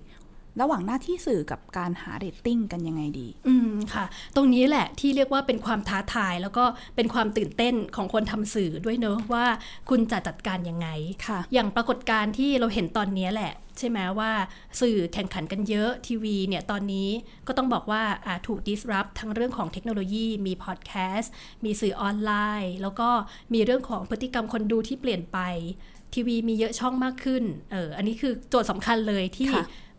[0.60, 4.04] ระหว่างหน้าที่สื่อกับการหาเรตติ้งกันยังไงดี อืมค่ะ
[4.36, 6.64] ตรงนี้แหละที่เรียกว่าเป็นความท้าทาย แล้วก็
[6.96, 9.44] เป็นความตื่นเต้นของคนทำสื่อด้วยเนอะว่า
[9.90, 10.88] คุณจะจัดการยังไง
[11.26, 14.32] ค่ะ อย่างปรากฏการณ์ที่เราเห็นตอนนี้แหละ ใช่ไหมว่า
[14.80, 17.08] สื่อแข่งขันกันเยอะทีวีเนี่ยตอนนี้
[17.46, 21.32] ก็ต้องบอกว่าอ่าถูก disrupt ทั้งเรื่องของเทคโนโลยี มีพอดแคสต์
[21.64, 22.32] มีสื่อออนไล
[22.62, 23.08] น์ แล้วก็
[23.54, 25.38] มีเรื่องของพฤติกรรมคนดูที่เปลี่ยนไป
[26.14, 29.50] ทีวีมีเยอะช่องมากขึ้น เออ อันนี้คือโจทย์สำคัญเลยที่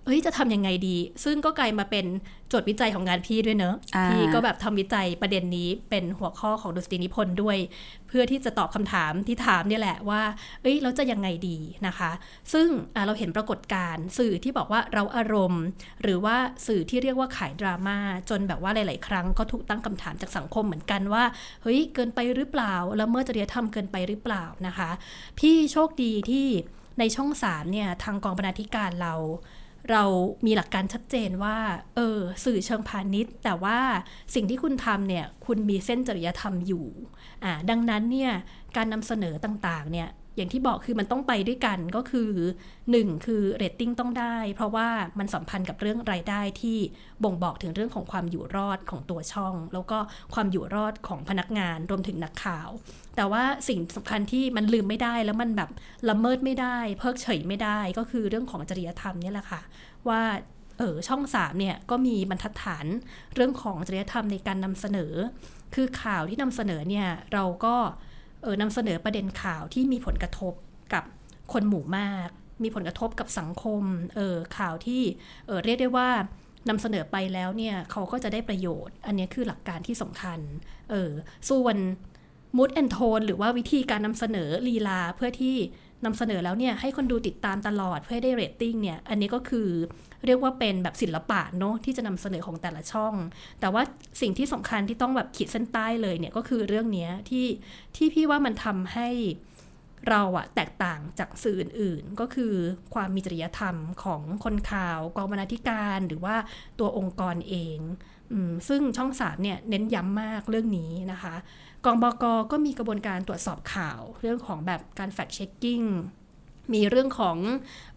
[0.05, 2.05] เอ้ยจะทำยังไงดี ซึ่งก็กลายมาเป็น
[2.49, 7.57] โจทย์วิจัยของงานพี่ด้วยเนอะอ่าพี่ก็แบบทำวิจัยประเด็นนี้เป็นหัวข้อของดุษฎีนิพนธ์ด้วย
[8.07, 10.21] เพื่อที่จะตอบคำถามที่ถามเนี่ยแหละว่า
[10.61, 12.11] เอ้ยเราจะยังไงดีนะคะ
[12.53, 15.63] ซึ่งอ่าเราเห็นปรากฏการณ์สื่อที่บอกว่าเราอารมณ์
[16.01, 16.35] หรือว่า
[16.67, 17.97] สื่อที่เรียกว่าขายดราม่า
[18.29, 21.23] จนแบบว่าหลาย ๆ ครั้งก็ถูกตั้งคำถามจากสังคมเหมือนกันว่า
[21.61, 24.89] เฮ้ยเกินไปหรือเปล่าละเมิดจริยธรรมเกินไปหรือเปล่านะคะ
[25.39, 26.47] พี่โชคดีที่
[26.99, 29.15] ในช่องสามเนี่ยทางกองบรรณาธิการเรา
[29.91, 30.03] เรา
[30.45, 31.57] มีหลักการชัดเจนว่า
[31.95, 33.79] เออสื่อเชิงพาณิชย์ แต่ว่า
[34.35, 36.87] สิ่งที่คุณทำเนี่ยคุณมีเส้นจริยธรรมอยู่
[37.43, 38.31] อ่าดังนั้นเนี่ย
[38.75, 42.29] การนำเสนอต่างๆเนี่ย อย่างที่บอกคือมันต้องไปด้วยกันก็คือ
[42.77, 44.87] 1 คือเรตติ้งต้องได้ เพราะว่า
[45.19, 46.77] มันสัมพันธ์กับเรื่องรายได้ที่
[47.23, 49.97] บ่งบอกถึงเรื่องของความอยู่รอดของตัวช่อง แล้วก็
[50.33, 52.69] ความอยู่รอดของพนักงานรวมถึงนักข่าว
[53.15, 55.69] แต่ว่าสิ่งสำคัญที่มันลืมไม่ได้แล้วมันแบบ
[56.09, 59.61] ละเมิดไม่ได้ เพิกเฉยไม่ได้ก็คือเรื่องของจริยธรรมนี่แหละค่ะ
[60.09, 60.21] ว่า
[60.79, 62.85] เออช่องสามเนี่ยก็มีบรรทัดฐาน
[63.35, 65.13] เรื่องของจริยธรรมในการนำเสนอ
[65.75, 67.75] คือข่าวที่นำเสนอเนี่ยเราก็
[68.45, 70.53] ออนำเสนอประเด็นข่าวที่มีผลกระทบ
[70.93, 71.03] กับ
[71.53, 72.29] คนหมู่มาก
[72.63, 73.83] มีผลกระทบกับสังคม
[74.15, 75.01] เออข่าวที่
[75.47, 76.09] เออเรียกได้ว่า
[76.69, 80.39] นำเสนอไปแล้วเนี่ยเขาก็จะได้ประโยชน์ อันนี้คือหลักการที่สำคัญ
[80.89, 81.11] เออ
[81.49, 81.77] ส่วน
[82.57, 85.55] มูดแอนโทนหรือว่าวิธีการนำเสนอลีลาเพื่อที่
[86.05, 89.69] นำเสนอแล้วเนี่ยให้คนดูติดตามตลอดเพื่อได้เรตติ้งเนี่ยอันนี้ก็คือ
[90.25, 93.13] เรียกว่าเป็นแบบศิลปะเนาะที่จะนำเสนอของแต่ละช่อง
[93.59, 93.83] แต่ว่า
[94.21, 97.47] สิ่งที่สำคัญที่ต้องแบบขีดเส้นใต้เลยเนี่ยก็คือเรื่องนี้ที่
[97.95, 99.09] ที่พี่ว่ามันทำให้
[100.09, 102.53] เราอะแตกต่างจากสื่ออื่นๆ ก็คือ
[102.93, 106.35] ความมีจริยธรรมของคนข่าวกองบรรณาธิการ หรือว่า
[106.79, 107.77] ตัวองค์กรเอง
[108.67, 111.35] ซึ่งช่องสามเนี่ยเน้นย้ำมากเรื่องนี้นะคะ
[111.85, 115.81] กองบกก็มีกระบวนการตรวจสอบข่าว เรื่องของแบบการแฟกเช็คกิ้ง
[116.73, 117.37] มีเรื่องของ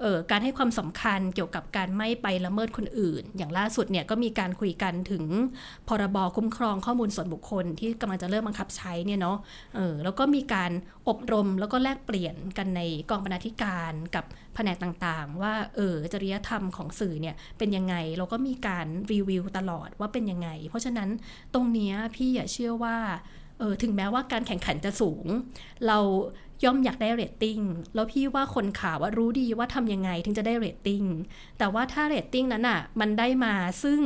[0.02, 5.24] ออการให้ความสำคัญเกี่ยวกับการไม่ไปละเมิดคนอื่น อย่างล่าสุดเนี่ยก็มีการคุยกันถึง
[5.88, 9.36] พรบคุ้มครองข้อมูลส่วนบุคคลที่กำลังจะเริ่มบังคับใช้เนี่ยเนาะ
[9.78, 10.70] ออแล้วก็มีการ
[11.08, 21.08] อบรมแล้วก็แลกเปลี่ยนกันในกองบรรณาธิการกับแผนกต่างๆ ว่าเออจริยธรรมของสื่อเนี่ยเป็นยังไงเราก็มีการรีวิวตลอดว่าเป็นยังไง เพราะฉะนั้น
[21.54, 22.96] ตรงนี้พี่เชื่อว่า
[23.58, 25.26] เออถึงแม้ว่าการแข่งขันจะสูง
[25.86, 25.98] เรา
[26.64, 27.60] ย่อมอยากได้เรตติ้ง
[27.94, 31.02] แล้วพี่ว่าคนข่าวว่ารู้ดีว่าทำยังไงถึงจะได้เรตติ้ง
[31.58, 34.00] แต่ว่าถ้าเรตติ้งนั้นอะมันได้มาซึ่ง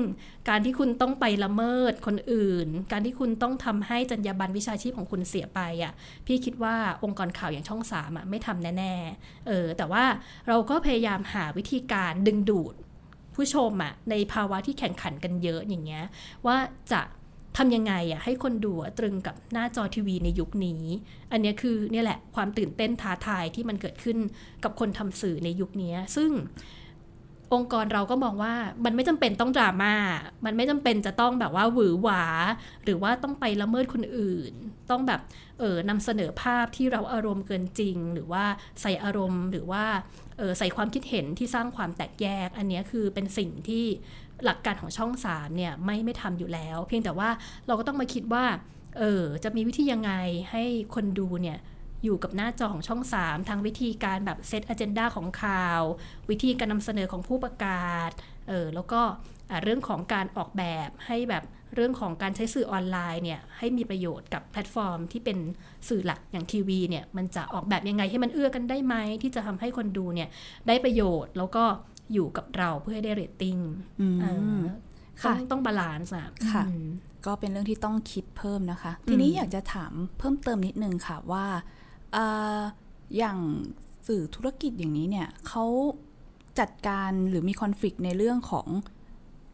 [0.49, 5.93] การที่คุณต้องไปละเมิดคนอื่น การที่คุณต้องทำให้จรรยาบรรณวิชาชีพของคุณเสียไปอะ
[6.27, 10.05] พี่คิดว่าองค์กรข่าวอย่างช่องสามอะไม่ทำแน่ๆเออแต่ว่า
[10.49, 12.75] เราก็พยายามหาวิธีการดึงดูด
[13.35, 16.05] ผู้ชมอะในภาวะที่แข่งขันกันเยอะอย่างเงี้ย
[16.47, 16.57] ว่า
[16.93, 17.01] จะ
[17.57, 20.83] ทำยังไงอะให้คนดูตรึงกับหน้าจอทีวีในยุคนี้
[21.33, 24.19] อันนี้คือเนี่ยแหละความตื่นเต้นท้าทายที่มันเกิดขึ้น
[24.65, 26.31] กับคนทำสื่อในยุคนี้ ซึ่ง
[27.57, 29.95] องค์กรเราก็มองว่ามันไม่จำเป็นต้องดราม่า
[30.45, 32.25] มันไม่จำเป็นจะต้องแบบว่าหวือหวา
[32.85, 34.53] หรือว่าต้องไปละเมิดคนอื่น
[34.91, 35.21] ต้องแบบ
[35.59, 38.45] เออนำเสนอภาพที่เราอารมณ์เกินจริง หรือว่า
[38.81, 39.85] ใส่อารมณ์หรือว่า
[40.38, 43.85] เออใส่ความคิดเห็นที่สร้างความแตกแยก อันนี้คือเป็นสิ่งที่
[44.44, 47.28] หลักการของช่องสามเนี่ยไม่ไม่ทำอยู่แล้ว เพียงแต่ว่า
[47.66, 48.44] เราก็ต้องมาคิดว่า
[48.98, 50.12] เออจะมีวิธียังไง
[50.50, 51.59] ให้คนดูเนี่ย
[52.05, 55.83] อยู่กับหน้าจอของช่อง 3 ทางวิธีการแบบเซตอ g e n d a ของข่าว
[56.31, 58.11] วิธีการนำเสนอของผู้ประกาศ
[58.48, 59.00] เออแล้วก็
[59.62, 65.38] เรื่องของการออกแบบให้แบบเรื่องของการใช้สื่อออนไลน์เนี่ยให้มีประโยชน์กับแพลตฟอร์ม ที่เป็น
[65.88, 70.28] สื่อหลักอย่างทีวีเนี่ยมันจะออกแบบยังไงให้มันเอื้อกันได้ไหมที่จะทำให้คนดูเนี่ย
[70.68, 71.64] ได้ประโยชน์แล้วก็
[72.12, 73.57] อยู่กับเราเพื่อให้ได้เรตติ้ง
[75.25, 76.65] ต้องต้อง balance อะค่ะ
[77.27, 81.47] ก็เป็นเรื่องที่ต้องคิดเพิ่มนะคะ ทีนี้อยากจะถามเพิ่มเติมนิดนึงค่ะว่า
[83.17, 83.38] อย่าง
[84.07, 85.65] สื่อธุรกิจอย่างนี้เนี่ยเขา
[86.59, 88.69] จัดการหรือมี conflict ในเรื่องของ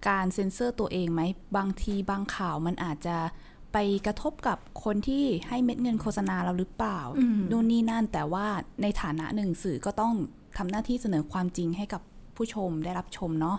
[0.09, 1.23] การเซ็นเซอร์ตัวเองไหม
[1.57, 3.17] บางทีบางข่าวมันอาจจะ
[3.73, 7.01] ไปกระทบกับคนที่ให้เม็ดเงินโฆษณาเราหรือเปล่า
[7.51, 8.47] นู่นนี่นั่นแต่ว่า
[8.83, 10.15] ในฐานะหนึ่งสื่อก็ต้อง
[10.59, 12.03] ทำหน้าที่เสนอความจริงให้กับ
[12.38, 13.59] ผู้ชมได้รับชมเนาะ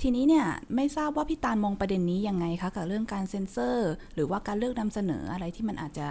[0.00, 6.08] ทีนี้เนี่ยไม่ทราบว่าพี่ตาลมองประเด็นนี้ยังไงคะกับเรื่องการเซ็นเซอร์ หรือว่าการเลือกนำเสนออะไรที่มันอาจจะ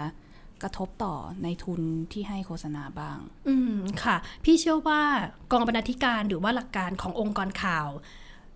[0.62, 5.02] กระทบต่อในทุนที่ให้โฆษณาบ้าง อืมค่ะ พี่เชื่อว่า
[5.52, 7.88] กองบรรณาธิการหรือว่าหลักการขององค์กรข่าว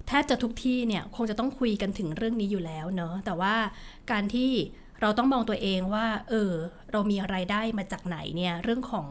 [0.06, 3.54] แทบจะทุกที่เนี่ยคงจะต้องคุยกันถึงเรื่องนี้อยู่แล้วเนอะแต่ว่า
[4.10, 4.50] การที่
[5.00, 6.52] เราต้องมองตัวเองว่า เออ
[6.92, 9.08] เรามีไรายได้มาจากไหนเนี่ย เรื่องของ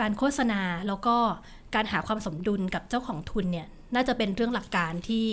[0.00, 1.16] การโฆษณาแล้วก็
[1.74, 5.26] การหาความสมดุลกับเจ้าของทุนเนี่ยน่าจะเป็นเรื่องหลักการที่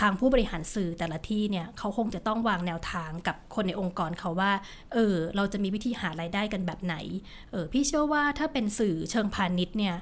[0.00, 4.52] ทางผู้บริหารสื่อแต่ละที่เนี่ยเขาคงจะต้องวางแนวทางกับคนในองค์กรเขาว่า
[4.92, 6.96] เออเราจะมีวิธีหารายได้กันแบบไหน
[7.52, 9.96] เออพี่เชื่อว่าถ้าเป็นสื่อเชิงพาณิชย์เนี่ย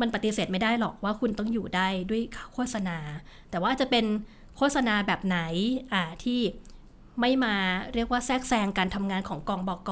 [0.00, 2.22] มันปฏิเสธไม่ได้หรอกว่าคุณต้องอยู่ได้ด้วย
[2.54, 2.98] โฆษณา
[3.50, 4.04] แต่ว่าจะเป็น
[4.56, 5.38] โฆษณาแบบไหน
[5.92, 6.40] อ่าที่
[7.20, 7.56] ไม่มา
[7.94, 9.90] เรียกว่าแทรกแซงการทำงานของกองบก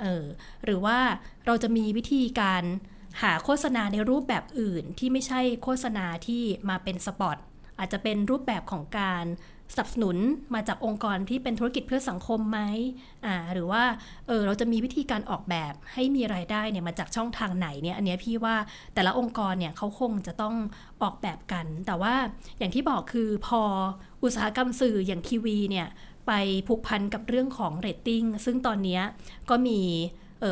[0.00, 0.24] เออ
[0.64, 0.98] หรือว่า
[1.46, 2.64] เราจะมีวิธีการ
[3.22, 7.36] หาโฆษณาในรูปแบบอื่นที่ไม่ใช่โฆษณาที่มาเป็นสปอต
[7.78, 9.26] อาจจะเป็นรูปแบบของการ
[9.74, 10.16] สนับสนุน
[10.54, 12.60] มาจากองค์กรที่เป็นธุรกิจเพื่อสังคมไหม
[13.26, 13.82] อ่าหรือว่า
[14.26, 18.56] เออเราจะมีวิธีการออกแบบให้มีรายได้เนี่ยมาจากช่องทางไหนเนี่ยอันนี้พี่ว่า
[18.94, 20.54] แต่ละองค์กรเนี่ยเขาคงจะต้อง
[21.02, 22.14] ออกแบบกัน แต่ว่า
[22.58, 23.62] อย่างที่บอกคือพอ
[24.22, 25.88] อุตสาหกรรมสื่ออย่างทีวีเนี่ย
[26.26, 26.32] ไป
[26.66, 29.00] ผูกพันกับเรื่องของเรตติ้งซึ่งตอนนี้
[29.50, 29.80] ก็มี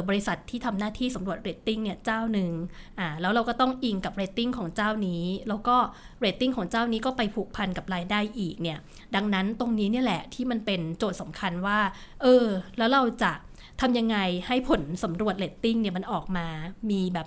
[0.08, 2.50] บริษัทที่ทำหน้าที่สำรวจเรตติ้งเนี่ยเจ้าหนึ่ง
[2.98, 5.76] อ่าแล้วเราก็ต้องอิงกับเรตติ้งของเจ้านี้ แล้วก็
[6.20, 8.78] เรตติ้งของเจ้านี้ก็ไปผูกพันกับรายได้อีกเนี่ย
[9.14, 11.78] ดังนั้นตรงนี้เนี่ยแหละที่มันเป็นโจทย์สำคัญว่า
[12.22, 12.46] เออ
[12.78, 13.32] แล้วเราจะ
[13.80, 16.46] ทำยังไงให้ผลสำรวจเรตติ้งเนี่ยมันออกมา
[16.90, 17.26] มีแบบ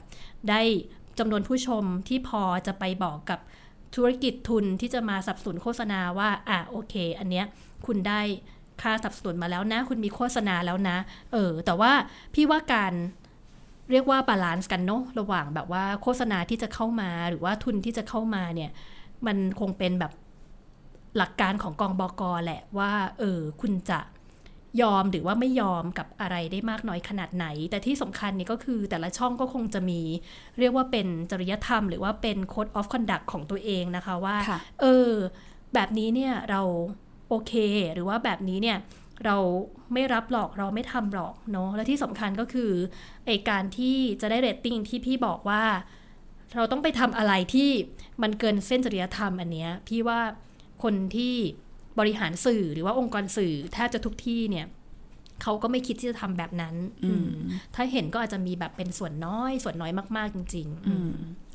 [0.50, 0.62] ได้
[1.20, 3.40] จำนวนผู้ชมที่พอจะไปบอกกับ
[3.96, 7.46] ธุรกิจทุนที่จะมาสนับสนุนโฆษณาว่า อะโอเค อันเนี้ย
[7.86, 8.22] คุณได้
[8.82, 10.98] ค่าสนับสนุนมาแล้วนะ คุณมีโฆษณาแล้วนะ
[11.34, 11.92] เออ แต่ว่า
[12.34, 12.94] พี่ว่าการ
[13.92, 18.72] เรียกว่า balance กันเนาะระหว่างแบบว่าโฆษณาที่จะเข้ามาหรือว่าทุนที่จะเข้ามาเนี่ย
[19.26, 20.12] มันคงเป็นแบบ
[21.18, 24.00] หลักการของกองบอกอแหละว่า เออ คุณจะ
[24.82, 30.02] ยอมหรือว่าไม่ยอมกับอะไรได้มากน้อยขนาดไหน แต่ที่สำคัญนี่ก็คือแต่ละช่องก็คงจะมี
[30.60, 34.36] เรียกว่าเป็นจริยธรรม หรือว่าเป็น code of conduct ของตัวเองนะคะว่า
[34.82, 35.10] เออ
[35.74, 36.62] แบบนี้เนี่ยเรา
[37.30, 37.54] โอเค
[37.94, 38.78] หรือว่าแบบนี้เนี่ย
[39.26, 39.38] เรา
[39.94, 42.72] ไม่รับหรอกเราไม่ทำหรอกเนาะและที่สำคัญก็คือ
[43.26, 45.64] ไอการที่จะได้เรตติ้งที่พี่บอกว่า
[46.56, 47.70] เราต้องไปทำอะไรที่
[48.22, 50.20] มันเกินเส้นจริยธรรมอันเนี้ยพี่ว่า
[50.84, 51.36] คนที่
[52.00, 54.66] บริหารสื่อหรือว่าองค์กรสื่อแทบจะทุกที่เนี่ย
[55.42, 56.76] เขาก็ไม่คิดที่จะทำแบบนั้น
[57.76, 61.49] ถ้าเห็นก็อาจจะมีแบบเป็นส่วนน้อย ส่วนน้อยมาก ๆ จริง ๆ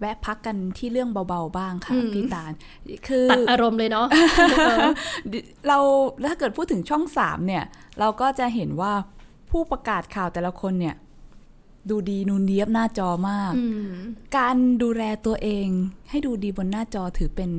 [0.00, 2.52] แวะพักกันที่เรื่องเบาๆบ้างค่ะอืมพี่ตาล
[3.08, 4.06] คือตัดอารมณ์เลยเนาะ
[5.68, 5.78] เรา
[6.26, 7.64] ถ้าเกิดพูดถึงช่องสามเนี่ย
[7.98, 8.92] เราก็จะเห็นว่า
[9.50, 10.94] ผู้ประกาศข่าวแต่ละคนเนี่ย
[11.90, 13.92] ดูดีนูนเดียบหน้าจอมากอืม
[14.36, 15.68] การดูแลตัวเอง
[16.10, 17.50] ให้ดูดีบนหน้าจอถือเป็น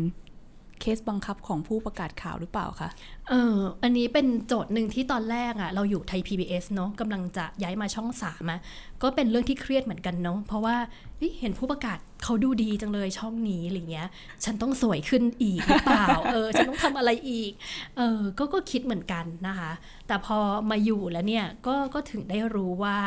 [0.82, 2.90] เคสบังคับของผู้ประกาศข่าวหรือเปล่าคะ
[3.30, 8.60] เอออันนี้เป็นโจทย์หนึ่งที่ตอนแรกอะ่ะเราอยู่ไทย PBS เนาะกำลังจะย้ายมาช่องสามอะ
[9.02, 10.76] ก็เป็นเรื่องที่เครียดเหมือนกันเนาะเพราะว่า
[11.18, 14.10] เฮ้ยเห็นผู้ประกาศเขาดูดีจังเลยช่องนี้อะไรเงี้ย
[14.46, 17.52] ฉันต้องสวยขึ้นอีกหรือเปล่าเออฉันต้องทำอะไรอีก
[17.98, 19.72] เออก็ก็คิดเหมือนกันนะคะ
[20.08, 20.38] แต่พอ
[20.70, 22.98] มาอยู่แล้วเนี่ยก็ก็ถึงได้รู้ว่า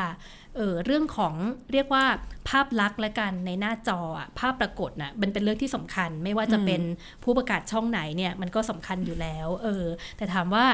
[0.56, 1.34] เออเรื่องของ
[1.72, 2.04] เรียกว่า
[2.48, 6.82] ภาพลักษณ์และกันในหน้าจออะภาพปรากฏนะมันเป็นเรื่องที่สำคัญ ไม่ว่าจะเป็น
[7.24, 9.84] ผู้ประกาศช่องไหนเนี่ยมันก็สำคัญอยู่แล้วเออ
[10.16, 10.64] แต่ถามว่า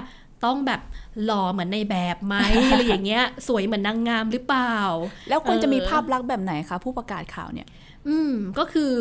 [0.44, 0.80] ต้องแบบ
[1.24, 2.36] หล่อเหมือนในแบบไหม
[2.70, 4.76] อะไรอย่างเงี้ย สวยเหมือนนางงามหรือเปล่า
[5.28, 7.68] แล้วควรจะมีเออภาพลักษณ์แบบไหนคะผู้ประกาศข่าวเนี่ย
[8.08, 8.92] อืมก็คือ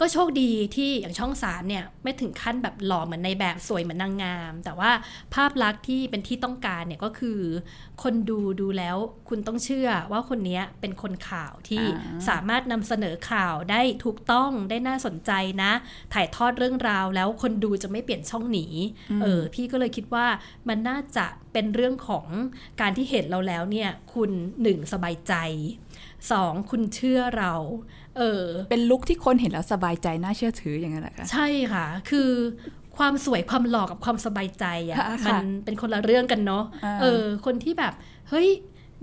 [0.00, 4.90] ก็โชคดีที่อย่างช่องสามเนี่ยไม่ถึงขั้นแบบหล่อเหมือนในแบบสวยเหมือนนางงาม แต่ว่า
[5.34, 7.40] ภาพลักษณ์ที่เป็นที่ต้องการเนี่ยก็คือ
[8.02, 8.96] คนดูดูแล้ว
[9.28, 15.72] คุณต้องเชื่อว่าคนเนี้ยเป็นคนข่าวที่อ่าสามารถนำเสนอข่าวได้ถูกต้องได้น่าสนใจนะ
[16.14, 18.66] ถ่ายทอดเรื่องราวแล้วคนดูจะไม่เปลี่ยนช่องหนี
[19.22, 20.26] เออพี่ก็เลยคิดว่า
[20.68, 22.26] มันน่าจะเป็นเรื่องของ
[22.80, 24.30] การที่เห็นเราแล้วเนี่ยคุณ
[24.62, 25.34] หนึ่งสบายใจ
[26.32, 27.54] สองคุณเชื่อเรา
[28.18, 32.30] เออ เป็นลุคที่คนเห็นแล้วสบายใจน่าเชื่อถืออย่างนั้นแหละคะใช่ค่ะ คือ
[32.98, 37.92] ความสวยความหล่อกับความสบายใจอะค่ะมันเป็นคนละเรื่องกันเนาะอ่าเออ คนที่แบบ
[38.30, 38.48] เฮ้ย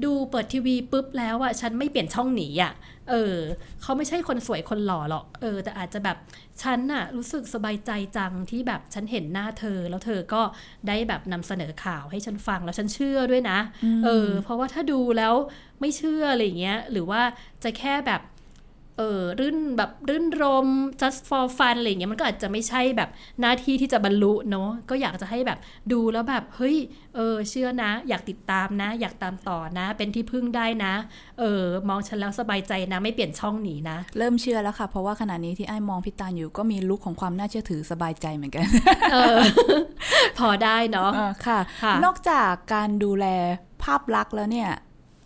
[0.04, 2.74] ดูเปิดทีวีปุ๊บแล้วอะฉันไม่เปลี่ยนช่องหนีอะ
[3.10, 3.36] เออ
[3.82, 6.18] เขาไม่ใช่คนสวยคนหล่อหรอกเออ แต่อาจจะแบบ
[6.62, 10.42] ฉันน่ะรู้สึกสบายใจจังที่แบบฉันเห็นหน้าเธอ แล้วเธอก็
[10.88, 13.60] ได้แบบนำเสนอข่าวให้ฉันฟังแล้วฉันเชื่อด้วยนะ
[14.06, 15.34] เออ เพราะว่าถ้าดูแล้ว
[15.80, 17.22] ไม่เชื่ออะไรอย่างเงี้ย หรือว่า
[17.64, 18.22] จะแค่แบบ
[19.00, 20.68] เออรื่นแบบรื่นรม
[21.02, 23.10] just for fun อะไรอย่างเงี้ยมันก็อาจจะไม่ใช่แบบ
[23.42, 25.60] หน้าที่ที่จะบรรลุเนาะก็อยากจะให้แบบ
[25.92, 26.78] ดูแล้วแบบเฮ้ย
[27.16, 30.94] เออเชื่อนะ อยากติดตามนะ อยากตามต่อนะ เป็นที่พึ่งได้นะ
[31.40, 38.66] เออมองฉันแล้วสบายใจนะไม่เปลี่ยนช่องหนีนะ เริ่มเชื่อแล้วค่ะ เพราะว่าขณะนี้ที่ไอ้มองพี่ตาลอยู่ก็มีลุคของความน่าเชื่อถือสบายใจเหมือนกัน
[39.12, 39.38] เออ
[40.38, 43.26] พอได้เนาะเออค่ะค่ะ นอกจากการดูแล
[43.84, 44.70] ภาพลักษณ์แล้วเนี่ย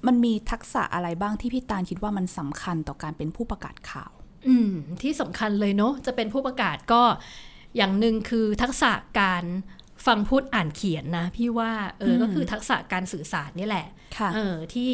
[0.08, 4.12] มันมีทักษะอะไรบ้างที่พี่ตาลคิดว่ามันสำคัญต่อการเป็นผู้ประกาศข่าว
[4.48, 7.02] อืม ที่สำคัญเลยเนาะจะเป็นผู้ประกาศก็
[7.78, 9.44] อย่างหนึ่งคือทักษะการ
[10.06, 13.88] ฟังพูดอ่านเขียนนะ พี่ว่าเอออมก็คือทักษะการสื่อสารนี่แหละ
[14.18, 14.92] ค่ะเออที่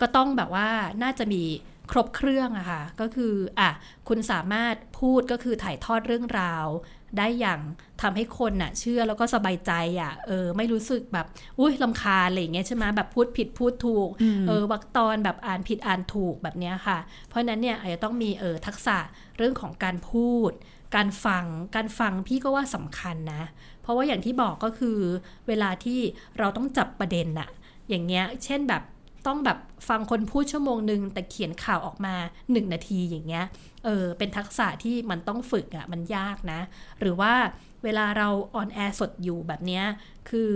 [0.00, 0.68] ก็ต้องแบบว่า
[1.02, 1.42] น่าจะมี
[1.90, 3.70] ครบเครื่องอะค่ะก็คืออะ
[4.08, 6.66] คุณสามารถพูดก็คือถ่ายทอดเรื่องราว
[7.18, 7.60] ได้อย่าง
[8.02, 11.26] ทำให้คนน่ะ เชื่อแล้วก็สบายใจอะเออไม่รู้สึกแบบ
[11.58, 18.98] อุ้ยลำคาญอะไรอย่างเงี้ยใช่ไหมแบบพูดผิดพูดถูกอืมเออวรรคตอนแบบอ่านผิดอ่านถูกแบบเนี้ยค่ะ เพราะฉะนั้นเนี่ยอาจจะต้องมีเออทักษะ
[19.36, 20.50] เรื่องของการพูด
[20.96, 21.44] การฟัง
[21.76, 23.42] การฟังพี่ก็ว่าสำคัญนะ
[23.82, 24.98] เพราะว่าอย่างที่บอกก็คือ
[25.48, 26.00] เวลาที่
[26.38, 27.50] เราต้องจับประเด็นน่ะ
[27.88, 28.82] อย่างเงี้ย เช่นแบบ
[29.26, 29.58] ต้องแบบ
[29.88, 32.14] ฟังคนพูดชั่วโมงหนึ่งแต่เขียนข่าวออกมา
[32.46, 33.44] 1 นาทีอย่างเงี้ย
[33.84, 36.60] เออเป็นทักษะที่มันต้องฝึกอะ่ะมันยากนะ
[37.00, 37.32] หรือว่า
[37.84, 39.84] เวลาเรา on air สดอยู่แบบเนี้ย
[40.30, 40.52] คือ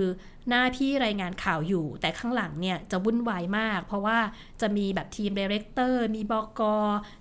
[0.48, 4.18] หน้าพี่รายงานข่าวอยู่ แต่ข้างหลังเนี่ยจะวุ่นวายมาก เพราะว่า
[4.60, 6.60] จะมีแบบทีม director มีบก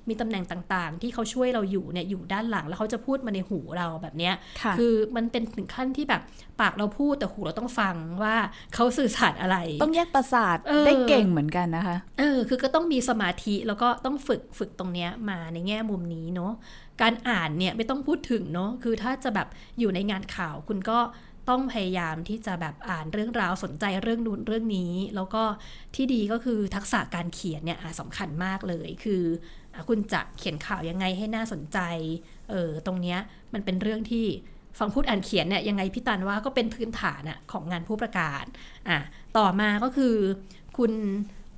[0.07, 6.21] มีตำแหน่งต่างๆ ที่เขาช่วยเราอยู่เนี่ยอยู่ด้านหลัง แล้วเขาจะพูดมาในหูเราแบบเนี้ยค่ะคือมันเป็นถึงขั้นที่แบบ
[6.59, 8.35] ปากเราพูดแต่หูเราต้องฟังว่า
[8.75, 16.53] เขาสื่อสารอะไร ต้องแยกประสาทเออได้เก่งเหมือนกันนะคะเออคือก็ต้องมีสมาธิแล้วก็ต้องฝึกฝึกตรงเนี้ยมาในแง่มุมนี้เนาะ
[17.01, 19.47] การอ่านเนี่ยไม่ต้องพูดถึงเนาะคือถ้าจะแบบ
[19.79, 20.99] อยู่ในงานข่าวคุณก็
[21.49, 25.43] ต้องพยายามที่จะแบบอ่านเรื่องราวสนใจเรื่องนู้นเรื่องนี้ แล้วก็
[25.95, 29.23] ที่ดีก็คือทักษะการเขียนเนี่ยสำคัญมากเลย คือ
[29.73, 31.79] อคุณจะเขียนข่าวยังไงให้น่าสนใจ
[32.49, 33.19] เออตรงเนี้ย
[33.53, 34.25] มันเป็นเรื่องที่
[34.79, 38.45] ฟังพูดอ่านเขียนเนี่ยยังไงพี่ตันว่าก็เป็นพื้นฐานอะของงานผู้ประกาศ
[38.89, 38.97] อะ
[39.37, 40.15] ต่อมาก็คือ
[40.77, 40.91] คุณ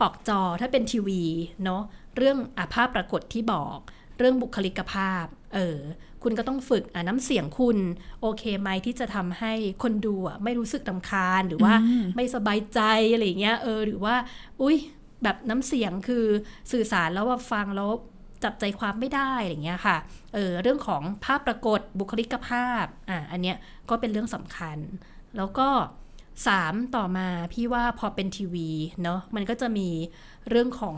[0.01, 1.23] ออกจอถ้าเป็นทีวี
[1.63, 1.81] เนาะ
[2.17, 3.77] เรื่องอภาพปรากฏที่บอก
[4.17, 5.25] เรื่องบุคลิกภาพ
[5.55, 5.77] เออ
[6.23, 7.77] คุณก็ต้องฝึกอะน้ำเสียงคุณ
[8.21, 9.53] โอเคไหมที่จะทำให้
[9.83, 12.79] คนดูอะไม่รู้สึกตำคาญหรือว่าอืมไม่สบายใจ
[13.13, 14.15] อะไรอย่างเงี้ยเออหรือว่า
[14.61, 14.77] อุ้ย
[15.23, 16.25] แบบน้ำเสียงคือ
[16.71, 17.91] สื่อสารแล้วว่าฟังแล้ว
[18.43, 19.97] จับใจความไม่ได้อะไรอย่างเงี้ยค่ะ
[20.33, 23.57] เออเรื่องของภาพปรากฏบุคลิกภาพ อะอันเนี้ย
[23.89, 24.77] ก็เป็นเรื่องสำคัญ
[25.37, 25.67] แล้วก็
[26.47, 28.69] สามต่อมาพี่ว่าพอเป็นทีวี
[29.03, 29.89] เนาะมันก็จะมี
[30.49, 30.97] เรื่องของ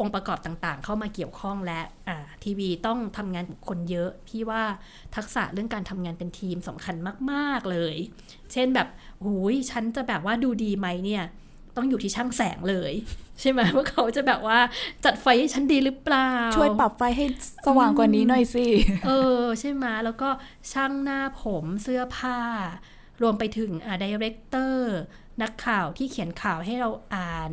[0.00, 4.62] องค์ประกอบต่างๆ เข้ามาเกี่ยวข้องและอ่าทีวีต้องทำงานกับคนเยอะ พี่ว่า
[5.16, 6.96] ทักษะเรื่องการทำงานเป็นทีมสำคัญ
[7.30, 7.96] มากๆเลย
[8.52, 8.88] เช่นแบบ
[9.24, 11.24] หูยฉันจะแบบว่าดูดีไหมเนี่ย
[11.76, 12.92] ต้องอยู่ที่ช่างแสงเลย
[13.40, 14.58] ใช่ไหมว่าเขาจะแบบว่า
[15.04, 17.24] จัดไฟให้ฉันดีหรือเปล่า ช่วยปรับไฟให้
[17.66, 18.66] สว่างกว่านี้หน่อยสิ
[19.06, 20.28] เออ ใช่ไหมแล้วก็
[20.72, 22.38] ช่างหน้าผมเสื้อผ้า
[23.22, 24.94] รวมไปถึงอ่า director
[25.42, 27.52] นักข่าวที่เขียนข่าวให้เราอ่าน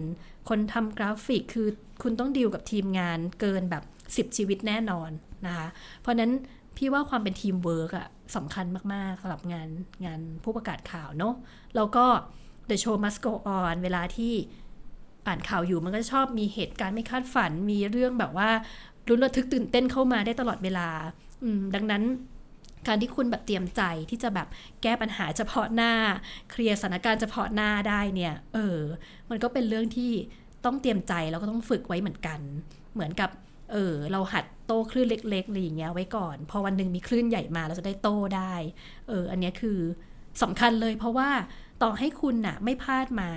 [0.50, 1.68] คนทำกราฟิกคือ
[2.02, 3.84] คุณต้องดีลกับทีมงานเกินแบบ
[4.32, 5.10] 10 ชีวิตแน่นอน
[5.46, 5.68] นะคะ
[6.02, 6.32] เพราะนั้น
[6.78, 9.70] พี่ว่าความเป็นทีมเวิร์กอะสำคัญมาก ๆสำหรับงาน
[10.06, 11.36] งานผู้ประกาศข่าวเนาะ
[11.76, 12.06] แล้วก็
[12.70, 14.34] The Show Must Go On เวลาที่
[15.28, 18.50] อ่านข่าวอยู่มันก็ชอบมีเหตุการณ์ไม่คาดฝันมีเรื่องแบบว่า
[19.08, 20.88] ลุ้นระทึกตื่นเต้นเข้ามาได้ตลอดเวลา
[21.76, 22.04] ดังนั้น
[22.88, 24.48] การที่คุณแบบเตรียมใจที่จะแบบ
[24.82, 25.94] แก้ปัญหาเฉพาะหน้า
[26.52, 28.80] เคลียร์สถานการณ์เฉพาะหน้าได้เนี่ยเออ
[29.30, 30.12] มันก็เป็นเรื่องที่
[30.66, 32.40] ต้องเตรียมใจแล้วก็ต้องฝึกไว้เหมือนกัน
[32.94, 33.30] เหมือนกับ
[33.72, 38.54] เออเราหัดโต้คลื่นเล็กๆอะไรอย่างเงี้ยไว้ก่อน พอวันหนึ่งมีคลื่นใหญ่มาเราจะได้โต้ได้
[39.08, 39.80] เอออันนี้คือ
[40.44, 41.30] สำคัญเลยเพราะว่า
[41.84, 43.30] ต่อให้คุณน่ะไม่พลาดมา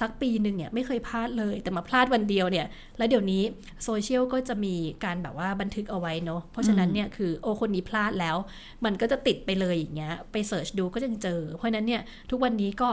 [0.00, 2.66] สักปีหนึ่งเนี่ยไม่เคยพลาดเลย แต่มาพลาดวันเดียวเนี่ย
[2.98, 3.42] แล้วเดี๋ยวนี้
[3.84, 4.74] โซเชียลก็จะมี
[5.04, 8.36] การแบบว่าบันทึกเอาไว้เนาะเพราะฉะนั้นเนี่ยคือโอคนนี้พลาดแล้ว
[8.84, 12.90] มันก็จะติดไปเลยอย่างเงี้ยไปเสิร์ชดูก็จะเจอ เพราะฉะนั้นเนี่ยทุกวันนี้ก็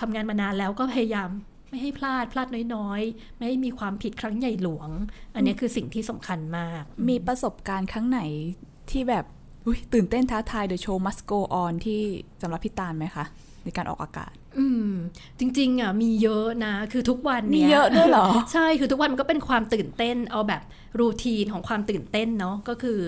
[0.00, 1.28] ทำงานมานานแล้วก็พยายาม
[1.70, 4.90] ไม่ให้พลาดพลาดน้อยๆ ไม่ให้มีความผิดครั้งใหญ่หลวง
[5.34, 8.20] อันนี้คือสิ่งที่สำคัญมาก มีประสบการณ์ครั้งไหน
[8.90, 9.24] ที่แบบ
[9.92, 12.00] ตื่นเต้นท้าทาย The Show Must Go On ที่
[12.42, 13.24] สำหรับพี่ตาลไหมคะ
[13.64, 14.90] ในการออกอากาศ อืม
[15.38, 20.62] จริงๆอะมีเยอะนะ คือทุกวันมีเนี้ยเยอะด้วยเหรอ ใช่คือทุกวันมันก็เป็นความตื่นเต้น เอาแบบ
[21.00, 23.00] รูทีนของความตื่นเต้นเนาะก็คือ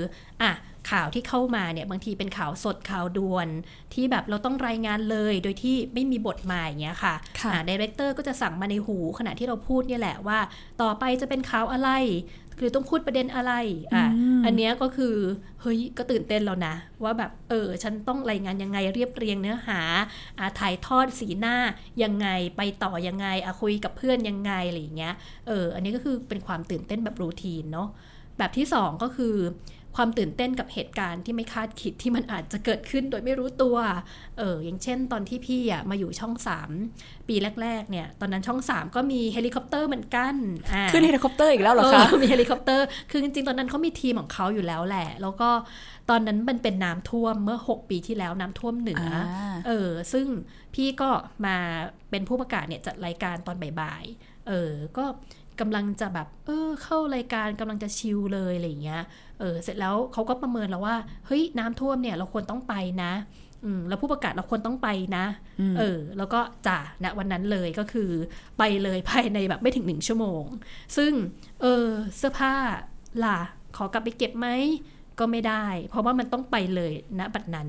[0.42, 0.52] อะ
[0.90, 3.48] ข่าวที่เข้ามาเนี่ยบางทีเป็นข่าวสดข่าวด่วน
[3.94, 10.38] ที่แบบเราต้องรายงานเลยโดยที่ไม่มีบทมาอย่างเงี้ยค่ะค่ะอ่าดีเรคเตอร์ก็จะสั่งมาในหูขณะที่เราพูดเนี่ยแหละว่า
[10.82, 11.90] ต่อไปจะเป็นข่าวอะไร
[12.58, 13.52] คือต้องพูดประเด็นอะไร
[13.94, 15.14] อะอืมอันเนี้ยก็คือ
[15.60, 19.80] เฮ้ยก็ตื่นเต้นแล้วนะ ว่าแบบเออฉันต้องรายงานยังไงเรียบเรียงเนื้อหา
[20.38, 21.56] อ่าถ่ายทอดสีหน้า
[22.02, 25.14] ยังไงไปต่อยังไงอะคุยกับเพื่อนยังไงอะไรอย่างเงี้ย
[25.46, 27.88] เอออันนี้ก็คือเป็นความตื่นเต้นแบบ routine เนาะ
[28.38, 29.34] แบบที่สองก็คือ
[29.96, 33.76] ความตื่นเต้นกับเหตุการณ์ที่ไม่คาดคิดที่มันอาจจะเกิดขึ้นโดยไม่รู้ตัว
[34.38, 36.34] เอออย่างเช่น ตอนที่พี่อะมาอยู่ช่อง
[36.80, 40.34] 3 ปีแรก ๆ เนี่ย ตอนนั้นช่อง 3 ก็มีเฮลิคอปเตอร์เหมือนกัน
[40.72, 45.50] อ่าขึ้นเฮลิคอปเตอร์อีกแล้วเหรอคะเออมีเฮลิคอปเตอร์คือจริงๆตอนนั้นเขามีทีมของเขาอยู่แล้วแหละ แล้วก็
[46.10, 49.04] ตอนนั้นมันเป็นน้ำท่วมเมื่อ 6 ปีที่แล้วน้ำท่วมเหนืออ
[49.36, 50.26] อ่าเออ ซึ่ง
[50.74, 51.10] พี่ก็
[51.46, 51.56] มา
[52.10, 55.04] เป็นผู้ประกาศเนี่ยจัดรายการตอนบ่ายๆเออ ก็
[55.60, 59.02] กำลังจะแบบ เออ เข้ารายการกำลังจะ chill เลยอะไรอย่างเงี้ย
[59.40, 60.96] เออ เสร็จแล้วเขาก็ประเมินแล้วว่า
[61.26, 63.12] เฮ้ย น้ำท่วมเนี่ย เราควรต้องไปนะ
[63.64, 65.24] อืมแล้วผู้ประกาศเราควรต้องไปนะ
[65.78, 68.10] เออ แล้วก็จ่าณวันนั้นเลยก็คือ
[68.58, 70.44] ไปเลยภายในแบบไม่ถึงหนึ่งชั่วโมง
[70.96, 71.12] ซึ่ง
[71.62, 71.86] เออ
[72.16, 72.54] เสื้อผ้า
[73.24, 73.38] ล่ะ
[73.76, 74.48] ขอกลับไปเก็บไหม
[75.18, 77.68] ก็ไม่ได้ เพราะว่ามันต้องไปเลยณบัดนั้น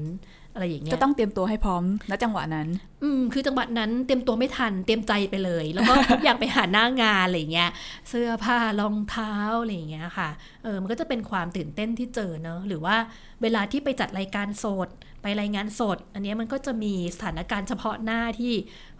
[0.57, 2.67] อะไรอย่างเงี้ยก็ต้องเตรียมตัวให้พร้อมณจังหวะนั้น
[3.03, 7.69] อืมคือจังหวะนั้นเตรียมตัวไม่ทันเตรียมใจไปเลย แล้วก็ทุกอย่างไปหาหน้างานอะไรอย่างเงี้ย
[8.09, 10.29] เสื้อผ้ารองเท้าอะไรอย่างเงี้ยค่ะ
[10.63, 12.95] เออมันก็จะเป็นความตื่นเต้นที่เจอเนอะหรือว่า
[13.41, 14.89] เวลาที่ไปจัดรายการสด
[15.21, 18.53] ไปรายงานสด อันเนี้ยมันก็จะมีสถานการณ์เฉพาะหน้าที่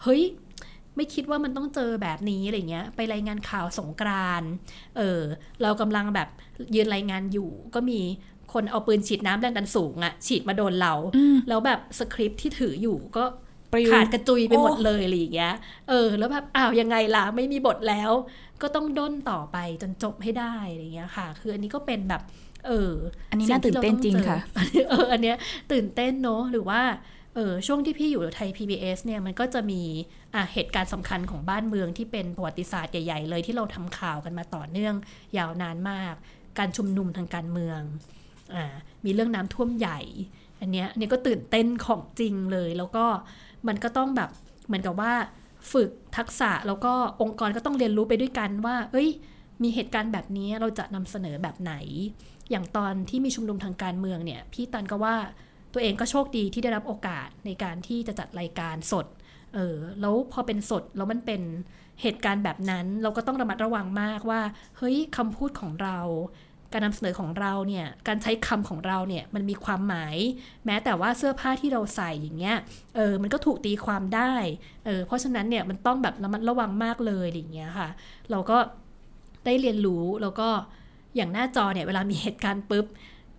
[0.04, 0.24] เฮ้ย
[0.96, 4.50] ไม่คิดว่ามันต้องเจอแบบนี้อะไรเงี้ย ไปรายงานข่าวสงกรานต์
[4.98, 5.22] เออ
[5.62, 6.30] เรากำลังแบบ
[6.76, 8.00] ยืนรายงานอยู่ ก็มี
[8.58, 10.94] คนเอาปืนฉีดน้ำแรงดันสูงอะฉีดมาโดนเรา
[11.50, 13.24] แล้วแบบสคริปต์ที่ถืออยู่ก็
[13.74, 15.54] ปลิวขาดกระจุยไปหมดโอ้เลยอะไรอย่างเงี้ย
[15.90, 18.12] เออ แล้วแบบอ้าวยังไงล่ะไม่มีบทแล้ว
[18.62, 22.22] ก็ต้องด้นต่อไปจนจบให้ได้อะไรอย่างเงี้ยค่ะ คืออันนี้ก็เป็นแบบ
[22.68, 22.94] เออ
[23.32, 25.38] อันนี้สิ่น่าตื่นเต้นจริงที่าค่ะต้องเจอเอออันเนี้ย
[25.72, 26.82] ตื่นเต้นเนอะหรือว่า
[27.36, 29.82] เออช่วงที่พี่อยู่ไทย PBS เนี่ยมันก็จะมี
[30.36, 34.96] อะเหตุการณ์สำคัญของบ้านเมืองที่เป็นประวัติศาสตร์ใหญ่ ๆ เลยที่เราทำข่าวกันมาต่อเนื่อง
[35.38, 36.14] ยาวนานมาก
[36.60, 38.27] การชุมนุมทางการเมืองอ่า
[39.06, 40.00] มีเรื่องน้ำท่วมใหญ่
[40.60, 43.06] อันเนี้ยอันนี้ก็ตื่นเต้นของจริงเลย แล้วก็
[43.68, 44.30] มันก็ต้องแบบ
[44.68, 45.14] เหมือนกับว่า
[45.72, 49.10] ฝึกทักษะแล้วก็องค์กรก็ต้องเรียนรู้ไปด้วยกันว่า เอ้ย
[49.64, 51.74] มีเหตุการณ์แบบนี้เราจะนำเสนอแบบไหน
[52.50, 55.16] อย่างตอนที่มีชุมนุมทางการเมืองเนี่ย พี่ตันก็ว่า
[55.74, 59.06] ตัวเองก็โชคดีที่ได้รับโอกาสในการที่จะจัดรายการสด
[59.54, 61.42] เออ แล้วพอเป็นสดแล้วมันเป็น
[62.02, 64.42] เหตุการณ์แบบนั้น เราก็ต้องระมัดระวังมากว่า
[64.78, 66.00] เฮ้ยคำพูดของเรา
[66.74, 70.16] การนำเสนอของเราเนี่ยการใช้คำของเราเนี่ยมันมีความหมาย
[70.66, 72.58] แม้แต่ว่าเสื้อผ้าที่เราใส่อย่างเงี้ย
[72.96, 74.34] เออมันก็ถูกตีความได้
[74.86, 77.90] เออเพราะฉะนั้นเนี่ยมันต้องแบบระมัดระวังมากเลยอย่างเงี้ยค่ะ
[78.32, 78.58] เราก็
[79.46, 80.50] ได้เรียนรู้แล้วก็
[81.16, 82.86] อย่างหน้าจอเนี่ยเวลามีเหตุการณ์ปุ๊บ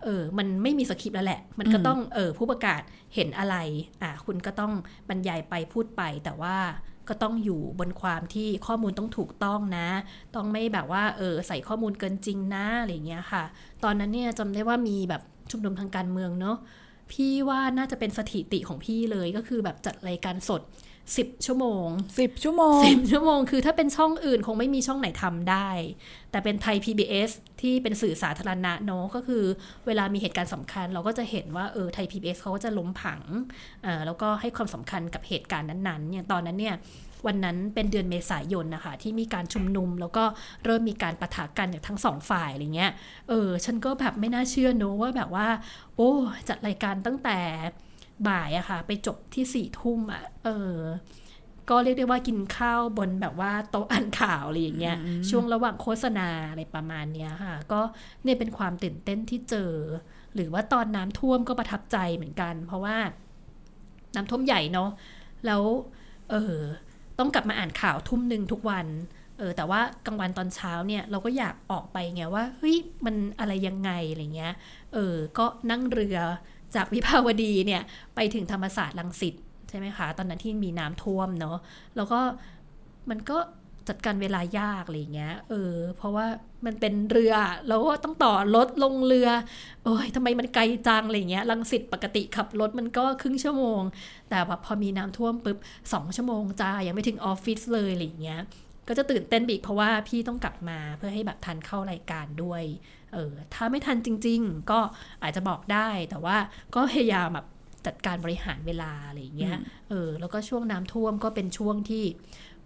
[0.05, 2.83] เออ มันไม่มีสคริปต์แล้วแหละ มันก็ต้อง เออ ผู้ประกาศ
[3.15, 3.57] เห็นอะไร
[4.03, 4.73] อ่า คุณก็ต้อง
[5.09, 6.57] บรรยายไปพูดไป แต่ว่า
[7.09, 9.89] ก็ต้องอยู่บนความที่ข้อมูลต้องถูกต้องนะ
[10.35, 13.45] ต้องไม่แบบว่าเออใส่ข้อมูลเกินจริงนะอะไรเงี้ยค่ะ
[13.85, 16.57] ตอนนั้นเนี่ยจำได้ว่ามีแบบชุมนุมทางการเมืองเนาะ
[17.13, 20.63] พี่ว่าน่าจะเป็นสถิติของพี่เลยก็คือแบบจัดรายการสด
[21.17, 21.87] สิบชั่วโมง
[22.21, 25.69] สิบชั่วโมงสิบชั่วโมง คือถ้าเป็นช่องอื่นคงไม่มีช่องไหนทำได้
[26.31, 27.31] แต่เป็นไทย PBS
[27.61, 29.45] ที่เป็นสื่อสาธารณะเนาะก็คือ
[29.87, 33.21] เวลามีเหตุการณ์สำคัญ เราก็จะเห็นว่าเออไทย PBS เขาก็จะล้มผัง
[33.85, 36.77] อ่าแล้วก็ให้ความสำคัญกับเหตุการณ์นั้นๆอย่างตอนนั้นเนี่ย
[37.27, 40.25] วันนั้นเป็นเดือนเมษายนนะคะ ที่มีการชุมนุม แล้วก็
[40.65, 42.93] เริ่มมีการปะทะกันจากทั้งสองฝ่ายอะไรเงี้ย
[43.29, 45.49] เออฉันก็แบบไม่น่าเชื่อเนอะว่าแบบว่า
[45.97, 46.11] โอ้
[46.49, 47.39] จัดรายการตั้งแต่
[48.29, 50.77] บ่ายอะค่ะ ไปจบที่สี่ทุ่มอะเออ
[51.71, 54.97] ก็เรียกได้ว่ากินข้าวบนแบบว่าโต๊ะอ่านข่าวอะไรอย่างเงี้ย
[55.31, 57.81] ช่วงระหว่างโฆษณาอะไรประมาณเนี้ยค่ะ ก็
[58.25, 59.73] เนี่ยเป็นความตื่นเต้นที่เจอ
[60.35, 62.97] หรือว่าตอนน้ำท่วมก็ประทับใจเหมือนกัน เพราะว่า
[64.15, 64.91] น้ำท่วมใหญ่เนาะ
[65.47, 65.63] แล้ว
[66.31, 66.57] เออ
[67.19, 68.87] ต้องกลับมาอ่านข่าวทุ่มหนึ่งทุกวัน
[69.39, 74.55] เออแต่ว่ากลางวันตอนเช้าเนี่ยเราก็อยากออกไปไงว่าเฮ้ยมันอะไรยังไงอะไรเงี้ย
[74.95, 76.19] เออก็นั่งเรือ
[76.75, 77.83] จากวิภาวดีเนี่ย
[78.15, 79.35] ไปถึงธรรมศาสตร์ลังสิต
[79.69, 81.57] ใช่ไหมคะ ตอนนั้นที่มีน้ำท่วมเนาะ
[81.97, 82.21] แล้วก็
[83.11, 83.39] มันก็
[83.89, 86.27] จัดการเวลายากอะไรเงี้ย เออ เพราะว่า
[86.67, 87.35] มันเป็นเรือ
[87.69, 89.29] แล้วก็ต้องต่อรถลงเรือ
[89.85, 93.81] โอ้ยทำไมมันไกลจังอะไรเงี้ยลังสิตปกติขับรถมันก็ครึ่งชั่วโมง
[94.31, 95.59] แต่แบบพอมีน้ำท่วมปุ๊บ
[95.93, 98.41] สองชั่วโมงจ้า ยังไม่ถึงออฟฟิศเลยอะไรเงี้ย
[98.89, 102.63] ก็จะตื่นเต้นไปอีกเพราะว่าพี่ต้องกลับมาเพื่อให้แบบทันเข้ารายการด้วย
[103.15, 104.81] เออถ้าไม่ทันจริง ๆ ก็
[105.23, 106.37] อาจจะบอกได้ แต่ว่า
[106.75, 107.47] ก็พยายามแบบ
[107.87, 112.05] จัดการบริหารเวลาอะไรเงี้ย เออ แล้วก็ช่วงน้ำท่วมก็เป็นช่วงที่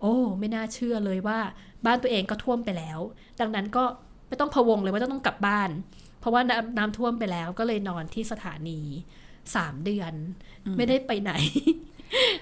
[0.00, 1.38] โอ้ ไม่น่าเชื่อเลยว่า
[1.86, 2.98] บ้านตัวเองก็ท่วมไปแล้ว
[3.40, 3.84] ดังนั้นก็
[4.28, 5.70] ไม่ต้องพะวงเลยว่าต้องกลับบ้าน
[6.20, 8.80] เพราะว่าน้ำน้ำท่วมไปแล้วก็เลยนอนที่สถานี
[9.54, 10.12] สามเดือน
[10.76, 11.32] ไม่ได้ไปไหน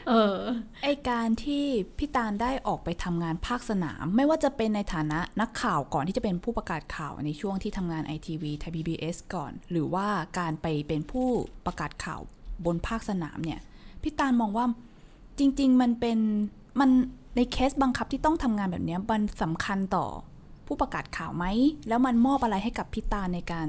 [0.09, 0.39] เออ
[0.83, 1.65] ไอการที่
[1.99, 8.95] พี่ตาลได้ออกไปทำงานภาคสนาม ไม่ว่าจะเป็นในฐานะนักข่าวก่อนที่จะเป็นผู้ประกาศข่าวในช่วงที่ทำงานไอทีวีไทยพีบี
[9.35, 10.07] ก่อน หรือว่า
[10.39, 11.29] การไปเป็นผู้
[11.67, 12.21] ประกาศข่าว
[12.65, 13.61] บนภาคสนามเนี่ย
[14.03, 14.67] พี่ตาลมองว่า
[15.39, 16.19] จริง ๆ มันเป็น
[16.81, 16.91] มัน
[17.37, 20.07] ในเคสบังคับที่ต้องทำงานแบบนี้มันสำคัญต่อ
[20.67, 21.45] ผู้ประกาศข่าวไหม
[21.89, 23.67] แล้วมันมอบอะไรให้กับพี่ตาลในการ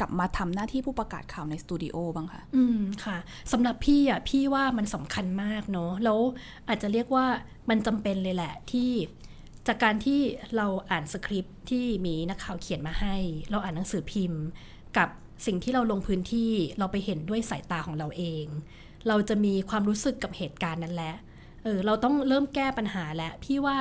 [0.00, 3.16] กลับมาทำหน้าที่ผู้ประกาศข่าวในสตูดิโอบ้างคะอืมค่ะ
[3.52, 6.18] สำหรับพี่อะพี่ว่ามันสำคัญมากเนาะแล้ว
[6.68, 7.26] อาจจะเรียกว่า
[7.70, 8.90] มันจำเป็นเลยแหละที่
[9.66, 10.20] จากการที่
[10.56, 13.16] เราอ่านสคริปต์ที่มีนักข่าวเขียนมาให้
[13.50, 14.42] เราอ่านหนังสือพิมพ์
[14.98, 15.08] กับ
[15.46, 18.46] สิ่งที่เราลงพื้นที่เราไปเห็นด้วยสายตาของเราเอง
[19.08, 21.14] เราจะมีความรู้สึกกับเหตุการณ์นั้นแหละ
[21.62, 23.76] เออเราต้องเริ่มแก้ปัญหาแล้วพี่ว่า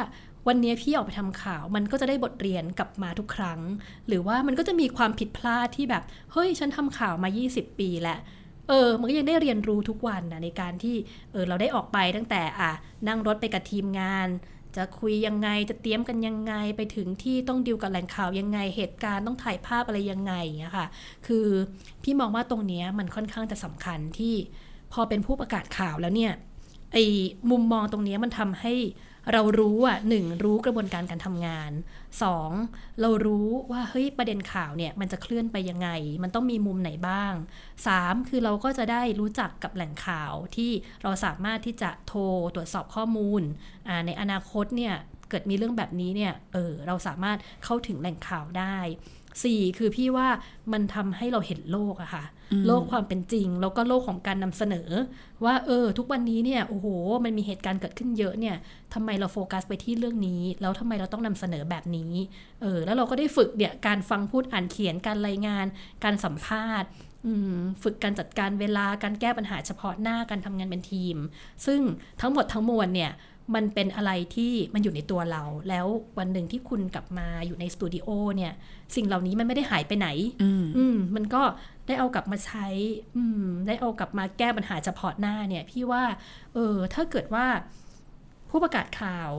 [0.47, 3.59] วันนี้พี่ออกไปทำข่าว มันก็จะได้บทเรียนกลับมาทุกครั้ง
[4.07, 8.19] หรือว่ามันก็จะมีความผิดพลาดที่แบบ เฮ้ยฉันทำข่าวมา 20 ปีแล้ว
[8.67, 10.95] เออ มันก็ยังได้เรียนรู้ทุกวันนะในการที่
[11.31, 12.71] เออเราได้ออกไปตั้งแต่อะ
[13.07, 14.27] นั่งรถไปกับทีมงาน
[14.75, 20.87] จะคุยยังไงจะเตรียมกันยังไงไปถึงที่ต้องดิวกับแหล่งข่าวยังไงเหตุการณ์ต้องถ่ายภาพอะไรยังไงอย่างเงี้ยค่ะ
[21.27, 21.45] คือ
[22.03, 24.35] พี่มองว่าตรงเนี้ยมันค่อนข้างจะสำคัญที่
[24.93, 26.33] พอเป็นผู้ประกาศข่าวแล้วเนี่ย
[26.93, 27.03] ไอ้
[27.51, 28.73] มุมมองตรงนี้มันทำให้
[29.31, 31.71] เรารู้อะหนึ่งรู้กระบวนการการทำงาน
[32.23, 32.51] สอง
[33.01, 35.89] เรารู้ว่าเฮ้ยประเด็นข่าวเนี่ยมันจะเคลื่อนไปยังไง
[36.23, 37.33] มันต้องมีมุมไหนบ้าง
[37.87, 40.71] สามคือเราก็จะได้รู้จักกับแหล่งข่าวที่
[41.03, 42.21] เราสามารถที่จะโทร
[42.55, 43.41] ตรวจสอบข้อมูล
[44.05, 44.95] ในอนาคตเนี่ย
[45.29, 48.77] เกิดมีเรื่องแบบนี้เนี่ยเออเราสามารถเข้าถึงแหล่งข่าวได้
[49.43, 50.27] สี่คือพี่ว่า
[50.73, 52.23] มันทำให้เราเห็นโลกอะค่ะ
[52.67, 54.89] โลกความเป็นจริง แล้วก็โลกของการนำเสนอ
[55.45, 56.87] ว่าเออ ทุกวันนี้เนี่ยโอ้โห
[57.23, 58.55] มันมีเหตุการณ์เกิดขึ้นเยอะเนี่ย
[58.93, 62.13] ทำไมเราโฟกัสไปที่เรื่องนี้ แล้วทำไมเราต้องนำเสนอแบบนี้
[62.61, 65.65] เออแล้วเราก็ได้ฝึกเนี่ยการฟังพูดอ่านเขียนการรายงาน
[66.03, 66.89] การสัมภาษณ์
[67.83, 71.17] ฝึกการจัดการเวลาการแก้ปัญหาเฉพาะหน้าการทำงานเป็นทีม
[71.65, 71.79] ซึ่ง
[72.21, 73.13] ทั้งหมดทั้งมวลเนี่ย
[73.55, 75.85] มันเป็นอะไรที่มันอยู่ในตัวเรา แล้ว
[76.17, 78.51] วันหนึ่งที่คุณกลับมาอยู่ในสตูดิโอเนี่ย
[78.95, 80.07] สิ่งเหล่านี้มันไม่ได้หายไปไหน
[80.77, 81.41] อืมมันก็
[81.87, 82.67] ได้เอากลับมาใช้
[83.15, 86.03] อืม ได้เอากลับมาแก้ปัญหาเฉพาะหน้าเนี่ย พี่ว่า
[86.53, 87.45] เออ ถ้าเกิดว่า
[88.49, 89.29] ผู้ประกาศข่าว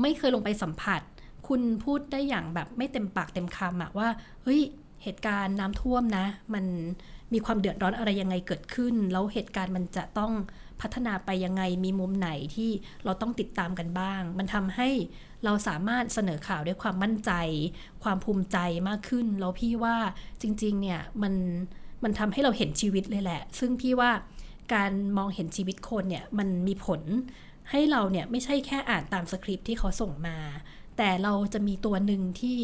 [0.00, 1.00] ไม่เคยลงไปสัมผัส
[1.48, 4.08] คุณพูดได้อย่างแบบไม่เต็มปากเต็มคำอะว่า
[4.42, 4.60] เฮ้ย
[5.02, 6.64] เหตุการณ์น้ำท่วมนะ มัน
[7.32, 10.32] มีความเดือดร้อนอะไรยังไงเกิดขึ้น แล้วเหตุการณ์มันจะต้อง
[10.80, 12.70] พัฒนาไปยังไง มีมุมไหนที่
[13.04, 14.88] เราต้องติดตามกันบ้าง มันทำให้
[15.44, 17.32] เราสามารถเสนอข่าวด้วยความมั่นใจ
[18.02, 19.96] ความภูมิใจมากขึ้น แล้วพี่ว่า
[20.42, 21.34] จริงๆ เนี่ยมัน
[22.02, 24.10] มันทำให้เราเห็นชีวิตเลยแหละ ซึ่งพี่ว่า
[24.74, 27.00] การมองเห็นชีวิตคนเนี่ยมันมีผล
[27.70, 30.38] ให้เราเนี่ยไม่ใช่แค่อ่านตามสคริปต์ที่เขาส่งมา
[30.96, 32.58] แต่เราจะมีตัวหนึ่งที่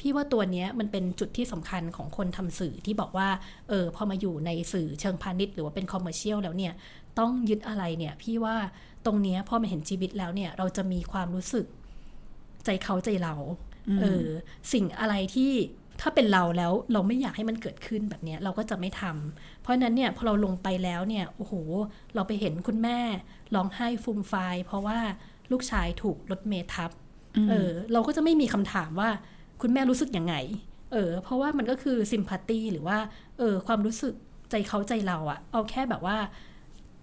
[0.00, 3.28] พี่ว่าตัวนี้มันเป็นจุดที่สำคัญของคนทำสื่อที่บอกว่า
[3.68, 6.72] เออพอมาอยู่ในสื่อเชิงพาณิชย์หรือว่าเป็น commercial แล้วเนี่ย
[7.18, 8.56] ต้องยึดอะไรเนี่ย พี่ว่า
[9.06, 11.66] ตรงนี้พอมาเห็นชีวิตแล้วเนี่ย เราจะมีความรู้สึก
[12.66, 13.34] ใจเขาใจเรา
[14.00, 14.26] เออ
[14.72, 15.52] สิ่งอะไรที่
[16.00, 21.54] ถ้าเป็นเราแล้วเราไม่อยากให้มันเกิดขึ้นแบบเนี้ยเราก็จะไม่ทำเพราะฉะนั้นเนี่ยพอเราลงไปแล้วเนี่ยโอ้โห
[22.14, 22.98] เราไปเห็นคุณแม่
[23.54, 24.98] ร้องไห้ฟูมฟายเพราะว่า
[25.52, 26.90] ลูกชายถูกรถเมทับ
[27.50, 29.10] เออเราก็จะไม่มีคำถามว่า
[29.62, 30.34] คุณแม่รู้สึกยังไง
[30.92, 32.98] เออเพราะว่ามันก็คือซิมพัตตีหรือว่า
[33.38, 34.14] เออความรู้สึก
[34.50, 36.16] ใจเขาใจเราอะเอาแค่แบบว่า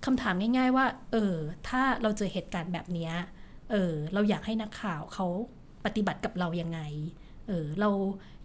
[0.05, 1.35] คำถามง่าย ๆ ว่า เออ
[1.67, 3.13] ถ้าเราเจอเหตุการณ์แบบเนี้ย
[3.71, 5.27] เออเราอยากให้นักข่าวเขา
[5.85, 6.79] ปฏิบัติกับเรายังไง
[7.47, 7.89] เออเรา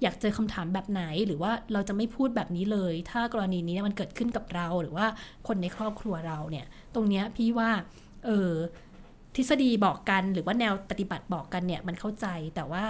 [0.02, 5.06] อยากเจอคำถามแบบไหนหรือว่าเราจะไม่พูดแบบนี้เลย ถ้ากรณีนี้มันเกิดขึ้นกับเราหรือว่า
[5.48, 7.70] คนในครอบครัวเราเนี่ย ตรงเนี้ยพี่ว่า
[8.26, 8.52] เออ
[9.36, 12.84] ทฤษฎีบอกกันหรือว่าแนวปฏิบัติบอกกันเนี่ยมันเข้าใจแต่ว่า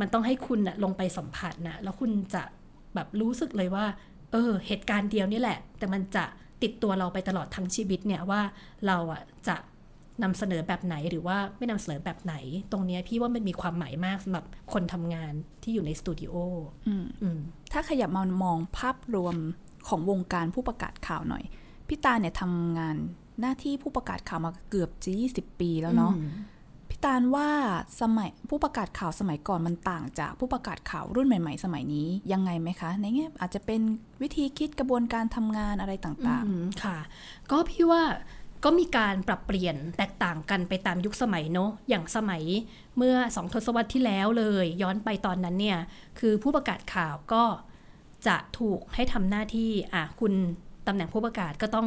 [0.00, 2.42] มันต้องให้คุณนะลงไปสัมผัสนะแล้วคุณจะ
[2.94, 3.86] แบบรู้สึกเลยว่า
[4.32, 6.24] เออ เหตุการณ์เดียวนี่แหละ แต่มันจะ
[6.62, 8.40] ติดตัวเราไปตลอดทั้งชีวิตเนี่ยว่า
[8.86, 9.56] เราอะจะ
[10.22, 12.34] นำเสนอแบบไหนหรือว่าไม่นำเสนอแบบไหน
[12.72, 16.34] ตรงเนี้ยพี่ว่ามันมีความหมายมากสำหรับคนทำงานที่อยู่ในสตูดิโอ
[16.88, 17.38] อืมอืม
[17.72, 19.36] ถ้าขยับมามองภาพรวม
[19.88, 21.44] ของวงการผู้ประกาศข่าวหน่อย
[21.88, 22.96] พี่ตาเนี่ยทำงาน
[23.40, 26.14] หน้าที่ผู้ประกาศข่าวมาเกือบจะ20 ปีแล้วเนาะ
[26.90, 27.48] พี่ตาลว่า
[28.00, 33.80] สมัยผู้ประกาศข่าวสมัยก่อนมันต่างจากผู้ประกาศข่าวรุ่นใหม่ ๆ สมัยนี้ยังไงไหมคะ ในแง่อาจจะเป็น
[34.22, 36.98] วิธีคิดกระบวนการทำงานอะไรต่างอืมค่ะ
[37.50, 38.02] ก็พี่ว่า
[38.64, 42.42] ก็มีการปรับเปลี่ยนแตกต่างกันไปตามยุคสมัยเนอะอย่างสมัย
[42.96, 45.78] เมื่อสองทศวรรษที่แล้วเลย ย้อนไปตอนนั้นเนี่ย
[46.18, 47.44] คือผู้ประกาศข่าวก็
[48.26, 50.32] จะถูกให้ทำหน้าที่อะคุณ
[50.86, 51.86] ตำแหน่งผู้ประกาศก็ต้อง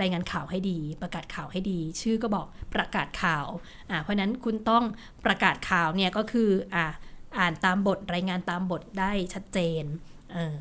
[0.00, 3.46] รายงานข่าวให้ดี ประกาศข่าวให้ดี ชื่อก็บอกประกาศข่าว
[3.90, 4.84] อะเพราะฉะนั้นคุณต้อง
[5.24, 6.86] ประกาศข่าวเนี่ยก็คืออะ
[7.38, 9.84] อ่านตามบทรายงานตามบทได้ชัดเจน
[10.32, 10.58] เออ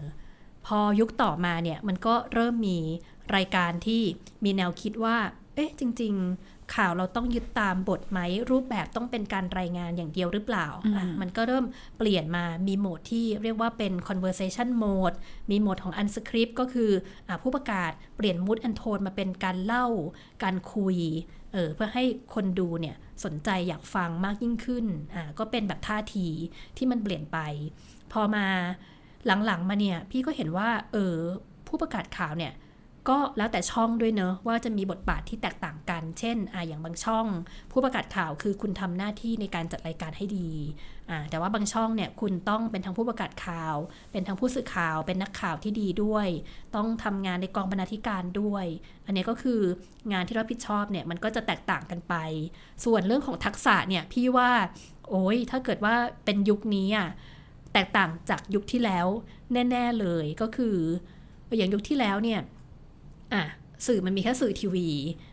[0.66, 2.80] พอยุคต่อมาเนี่ยมันก็เริ่มมี
[3.36, 4.02] รายการที่
[4.44, 5.18] มีแนวคิดว่า
[5.56, 8.20] เอ๊ะ จริง ๆ ข่าวเราต้องยึดตามบทไหม
[8.52, 11.66] รูปแบบต้องเป็นการรายงานอย่างเดียวหรือเปล่าอะมันก็เริ่ม
[11.98, 15.16] เปลี่ยนมามีโหมดที่เรียกว่าเป็น conversation mode
[15.52, 16.92] มีโหมดของ unscript ก็คือ
[17.28, 19.88] อะผู้ประกาศเปลี่ยน mood and tone มาเป็นการเล่า
[20.44, 20.98] การคุย
[21.54, 22.04] เออเพื่อให้
[22.36, 22.96] คนดูเนี่ย
[23.26, 26.28] สนใจอยากฟังมากยิ่งขึ้นอ่าก็เป็นแบบท่าที
[26.78, 27.38] ที่มันเปลี่ยนไป
[28.14, 28.46] พอมา
[29.46, 31.16] หลังๆมาเนี่ย พี่ก็เห็นว่าเออ
[31.68, 32.54] ผู้ประกาศข่าวเนี่ย
[33.10, 37.26] ก็แล้วแต่ช่องด้วยเนอะว่าจะมีบทบาทที่แตกต่างกัน เช่นอ่าอย่างบางช่อง
[37.72, 40.50] ผู้ประกาศข่าวคือคุณทำหน้าที่ในการจัดรายการให้ดี
[41.10, 43.76] อ่าแต่ว่าบางช่องเนี่ยคุณต้องเป็นทั้งผู้ประกาศข่าว
[44.12, 46.28] เป็นทั้งผู้สื่อข่าว เป็นนักข่าวที่ดีด้วย
[46.76, 48.66] ต้องทำงานในกองบรรณาธิการด้วย
[49.06, 49.62] อันนี้ก็คือ
[50.12, 52.16] งานที่รับผิดชอบเนี่ยมันก็จะแตกต่างกันไป
[52.86, 54.52] ส่วนเรื่องของทักษะเนี่ยพี่ว่า
[55.10, 55.96] โอ้ยถ้าเกิดว่า
[56.26, 57.08] เป็นยุคนี้อะ
[57.74, 59.08] แตกต่างจากยุคที่แล้ว
[59.54, 60.78] แน่ ๆเลยก็คือ
[61.58, 62.40] อย่างยุคที่แล้วเนี่ย
[63.34, 63.44] อะ
[63.88, 64.90] สื่อมันมีแค่สื่อทีวี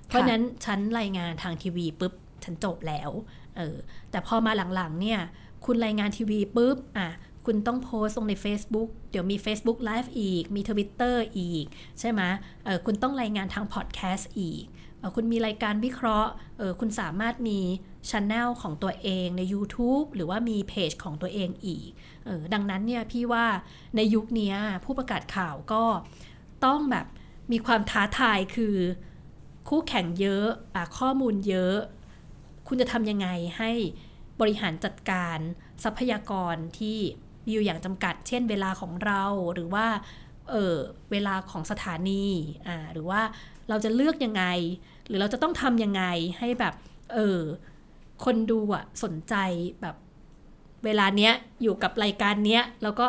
[0.07, 2.13] เพราะฉะนั้นฉันรายงานทางทีวีปุ๊บ
[2.45, 3.11] ฉันจบแล้ว
[3.57, 3.77] เออ
[4.11, 5.21] แต่พอมาหลังๆเนี่ย
[5.65, 7.09] คุณรายงานทีวีปุ๊บอะ
[7.47, 11.65] คุณต้องโพสต์ลงใน Facebook เดี๋ยวมี Facebook Live อีก มี Twitter อีก
[12.01, 12.23] ใช่ไหม
[12.65, 14.65] เออคุณต้องรายงานทางพอดแคสต์อีก
[14.99, 17.59] เออคุณมีรายการวิเคราะห์เออคุณสามารถมี
[18.11, 21.89] ช anel ของตัวเองใน YouTube หรือว่ามีเพจของตัวเองอีก
[22.25, 23.47] เออดังนั้นเนี่ยพี่ว่า
[23.97, 25.85] ในยุคเนี้ยผู้ประกาศข่าวก็
[26.65, 27.07] ต้องแบบ
[27.53, 28.75] มีความท้าทายคือ
[29.69, 31.77] คู่แข่งเยอะอะข้อมูลเยอะ
[32.69, 33.29] คุณจะทำยังไง
[33.59, 33.71] ให้
[34.41, 35.39] บริหารจัดการ
[35.85, 36.99] ทรัพยากรที่
[37.45, 39.25] มีอยู่อย่างจำกัด เช่นเวลาของเรา
[39.55, 39.87] หรือว่า
[40.51, 40.77] เออ
[41.11, 42.25] เวลาของสถานี
[42.67, 43.21] อ่าหรือว่า
[43.69, 44.45] เราจะเลือกยังไง
[45.07, 46.03] หรือเราจะต้องทำยังไง
[46.39, 46.75] ให้แบบ
[47.15, 47.41] เออ
[48.25, 49.35] คนดูอะสนใจ
[49.81, 49.97] แบบ
[50.85, 51.33] เวลาเนี้ย
[51.63, 53.07] อยู่กับรายการเนี้ยแล้วก็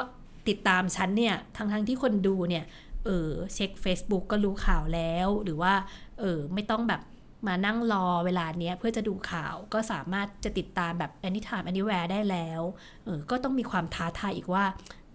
[0.47, 2.65] ติดตามฉันเนี่ยทั้งทั้งๆที่คนดูเนี่ย
[3.05, 5.73] เออเช็ค Facebook ก็รู้ข่าวแล้ว หรือว่า
[6.19, 7.01] เออไม่ต้องแบบ
[7.47, 12.61] มานั่งรอเวลาเนี้ยเพื่อจะดูข่าวก็สามารถจะติดตามแบบ anytime anywhere ได้แล้ว
[13.03, 14.65] เออก็ต้องมีความท้าทายอีกว่า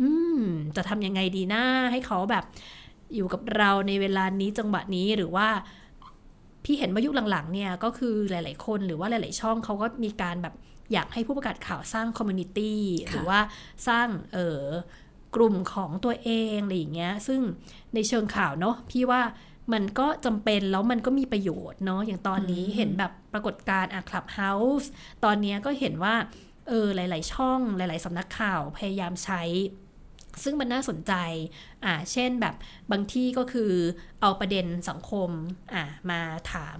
[0.01, 0.41] อืม
[0.76, 1.62] จะทำยังไงดีนะ
[1.93, 2.45] ให้เขาแบบ
[3.14, 5.49] อยู่กับเราในเวลานี้จังหวะนี้หรือว่า
[6.64, 10.55] พี่เห็นว่ายุคหลังๆ เนี่ย ก็คือหลาย ๆ คนหรือว่าหลาย ๆ ช่องเขาก็มีการแบบ
[10.93, 13.41] อยากให้ผู้ประกาศข่าวสร้างคอมมูนิตี้หรือว่า
[13.89, 14.62] สร้างเออ
[15.37, 17.41] กลุ่มของตัวเองอะไรอย่างเงี้ย ซึ่ง
[17.95, 19.22] ในเชิงข่าวเนาะพี่ว่า
[19.72, 24.89] มันก็จำเป็นแล้วมันก็มีประโยชน์เนาะอย่างตอนนี้เห็นแบบปรากฏการณ์อะคลับเฮาส์
[25.24, 26.14] ตอนเนี้ยก็เห็นว่า
[26.68, 29.43] เออหลาย ๆ ช่องหลาย ๆสำนักข่าวพยายามใช้
[30.43, 31.12] ซึ่งมันน่าสนใจ
[31.84, 32.55] อ่า เช่นแบบ
[32.93, 33.72] บางที่ก็คือ
[34.20, 35.30] เอาประเด็นสังคม
[35.74, 36.20] อะมา
[36.53, 36.78] ถาม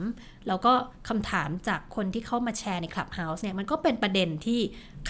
[0.49, 0.73] แล้วก็
[1.09, 4.61] คำถามจากคนที่เข้ามาแชร์ใน Clubhouse เนี่ย มันก็เป็นประเด็นที่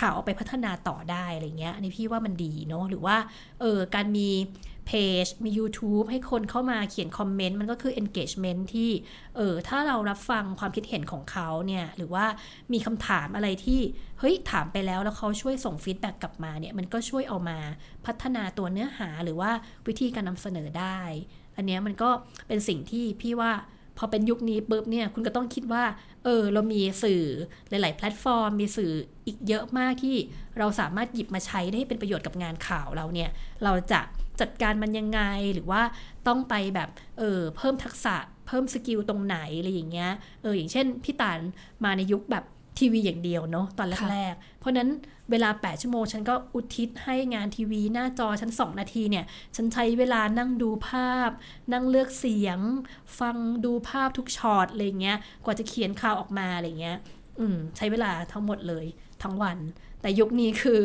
[0.01, 3.17] ข่าวเอาไปพัฒนาต่อได้อะไรเงี้ย อันนี้พี่ว่ามันดีเนาะ หรือว่า
[3.61, 4.29] เออ การมี
[4.87, 4.91] เพ
[5.25, 8.91] จมี YouTube ให้คนเข้ามาเขียนคอมเมนต์มันก็คือ engagement ที่
[9.37, 12.25] เออถ้าเรารับฟังความคิดเห็นของเขาเนี่ยหรือว่า
[12.73, 13.81] มีคำถามอะไรที่
[14.19, 17.59] เฮ้ยถามไปแล้วแล้วเขาช่วยส่ง feedback กลับมาเนี่ยมันก็ช่วยเอามา
[18.07, 19.51] พัฒนาตัวเนื้อหาหรือว่า
[19.87, 20.99] วิธีการนำเสนอได้
[21.57, 22.11] อันเนี้ยมันก็
[22.49, 23.53] เป็นสิ่งที่พี่ว่า
[23.99, 25.85] พอเป็นยุคนี้ปุ๊บเนี่ยคุณก็ต้องคิดว่า
[26.25, 27.23] เออ เรามีสื่อ
[27.69, 28.93] หลาย ๆ แพลตฟอร์ม มีสื่อ
[29.27, 30.17] อีกเยอะมากที่
[30.59, 33.31] เราสามารถหยิบมาใช้ได้ให้เป็นประโยชน์กับงานข่าวเราเนี่ย
[33.65, 34.01] เราจะ
[34.41, 35.21] จัดการมันยังไง
[35.55, 35.83] หรือว่า
[36.27, 38.17] ต้องไปแบบเออเพิ่มทักษะ
[38.47, 40.11] เพิ่ม skill ตรงไหนอะไรอย่างเงี้ย
[40.43, 41.39] เอออย่างเช่นพี่ตาล
[41.85, 42.45] มาในยุคแบบ
[42.79, 44.89] ทีวีอย่างเดียวเนาะตอนแรกๆ เพราะนั้น
[45.31, 49.25] เวลา 8 ชั่วโมง ฉันก็อุทิศให้งานทีวี หน้าจอฉัน 2 นาทีเนี่ย
[49.57, 51.31] ฉันใช้เวลานั่งดูภาพ
[51.73, 52.59] นั่งเลือกเสียง
[53.19, 56.97] ฟังดูภาพทุกช็อตอะไรเงี้ย กว่าจะเขียนข่าวออกมาอะไรเงี้ย
[57.39, 58.87] อืม ใช้เวลาทั้งหมดเลย
[59.23, 59.59] ทั้งวัน
[60.07, 60.81] แต่ยุคนี้คือ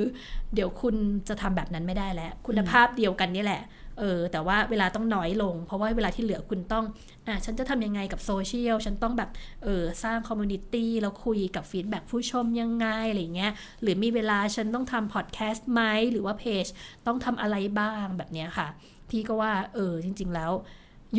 [0.55, 0.95] เดี๋ยวคุณ
[1.29, 3.61] จะทำแบบนั้นไม่ได้แล้ว คุณภาพเดียวกันนี่แหละ
[3.99, 6.85] เออแต่ว่าเวลาต้องน้อยลง เพราะว่าเวลาที่เหลือคุณต้อง
[7.27, 9.29] อะฉันจะทำยังไงกับโซเชียลฉันต้องแบบ
[9.63, 13.51] เออสร้าง community แล้วคุยกับ feedback ผู้ชมยังไงอะไรเงี้ย
[13.81, 16.65] หรือมีเวลาฉันต้องทำพอดแคสต์ไหมหรือว่าเพจ
[17.07, 18.67] ต้องทำอะไรบ้างแบบเนี้ยค่ะ
[19.09, 20.51] พี่ก็ว่าเออจริง ๆแล้ว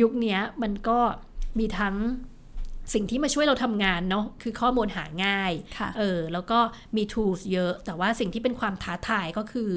[0.01, 0.99] ยุคนี้มันก็
[1.59, 1.95] มีทั้ง
[2.93, 5.51] สิ่งที่มาช่วยเราทำงานเนาะคือข้อมูลหาง่าย
[5.97, 6.59] เออ แล้วก็
[6.95, 9.71] มี tools เยอะ แต่ว่าสิ่งที่เป็นความท้าทายก็คือ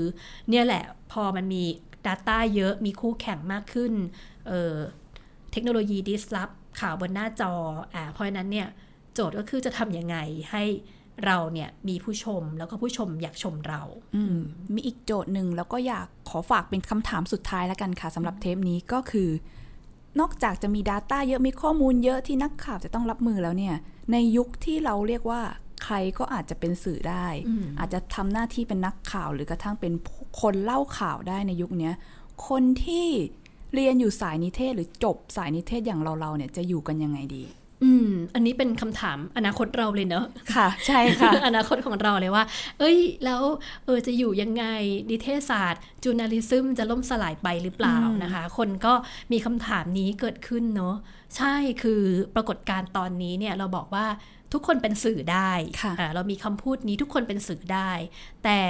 [0.51, 1.65] เนี่ยแหละพอมันมี
[2.07, 3.93] Data เยอะมีคู่แข่งมากขึ้น
[4.47, 7.53] เเทคโนโลยี disrupt ข่าวบนหน้าจอ
[7.95, 8.69] อ่า เพราะนั้นเนี่ย
[9.15, 10.17] โจทย์ก็คือจะทำยังไง
[10.51, 10.65] ให้
[11.25, 13.83] เราเนี่ยมีผู้ชมแล้วก็ผู้ชมอยากชมเรา
[14.17, 14.37] อืม
[14.75, 19.29] มีอีกโจทย์หนึ่งแล้วก็อยากขอฝากเป็นคำถามสุดท้ายแล้วกันค่ะสำหรับเทปนี้ก็คือ
[20.21, 23.75] นอกจากจะมี Data เยอะมีข้อมูลเยอะที่นักข่าวจะต้องรับมือแล้วเนี่ย
[24.13, 25.43] ในยุคที่เราเรียกว่า
[25.85, 27.27] ใครก็อาจจะเป็นสื่อได้
[27.79, 29.93] อาจจะทำหน้าที่เป็นนักข่าวหรือกระทั่งเป็น
[30.41, 31.91] คนเล่าข่าวได้ในยุคนี้
[32.49, 33.07] คนที่
[33.75, 37.45] เรียนอยู่สายนิเทศหรือจบสายนิเทศอย่างเราๆเนี่ยจะอยู่กันยังไงดี
[37.85, 40.25] อืม อันนี้เป็นคำถามอนาคตเราเลยเนอะ
[40.55, 42.45] ค่ะ ใช่ค่ะ อนาคตของเราเลยว่า
[42.79, 43.43] เอ้ย แล้ว
[43.85, 44.65] เออจะอยู่ยังไง
[45.11, 48.95] นิเทศศาสตร์จูนาลิซึมจะล่มสลายไปหรือเปล่านะคะ คนก็
[49.33, 50.97] มีคำถามนี้เกิดขึ้นเนอะ
[51.37, 52.03] ใช่คือ
[52.35, 54.07] ปรากฏการณ์ตอนนี้เนี่ยเราบอกว่า
[54.53, 55.51] ทุกคนเป็นสื่อได้
[56.15, 57.91] เรามีคำพูดนี้ทุกคนเป็นสื่อได้
[58.45, 58.61] แต่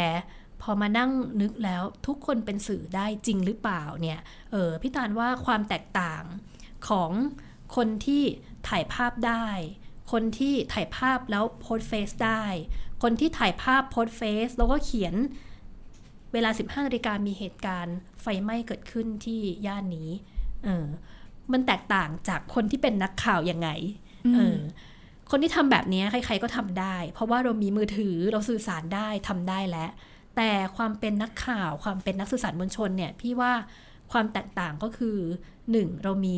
[0.62, 4.20] พอมานั่งนึกแล้วทุกคนเป็นสื่อได้จริงหรือเปล่าเนี่ย
[4.52, 6.22] เออพี่ตาลว่าความแตกต่าง
[6.88, 7.10] ของ
[7.76, 8.22] คนที่
[8.68, 9.46] ถ่ายภาพได้
[10.12, 12.44] คนที่ถ่ายภาพแล้วโพสเฟซได้
[13.02, 15.14] คนที่ถ่ายภาพโพสเฟซแล้วก็เขียน
[16.32, 20.10] เวลา 15นาฬิกามีเหตุการณ์ไฟไหม้เกิดขึ้นที่ย่านนี้
[20.64, 20.86] เออ
[21.52, 23.68] มันแตกต่างจากคนที่เป็นนักข่าวยังไง
[24.34, 24.58] เออ
[25.30, 29.90] คนที่ทำแบบนี้ใคร ๆก็ทำได้ เพราะว่าเรามีมือถือเราสื่อสารได้ทำได้แล้ว
[30.36, 33.52] แต่ความเป็นนักข่าว ความเป็นนักสื่อสารมวลชนเนี่ย พี่ว่า
[34.12, 35.16] ความแตกต่างก็คือ
[35.70, 36.36] หนึ่งเรามี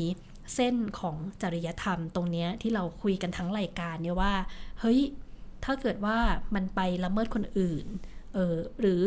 [0.54, 4.34] เส้นของจริยธรรมตรงนี้ที่เราคุยกันทั้งรายการเนี่ยว่า
[4.80, 5.00] เฮ้ย
[5.64, 6.18] ถ้าเกิดว่า
[6.54, 7.86] มันไปละเมิดคนอื่น
[8.34, 9.02] เออหรือ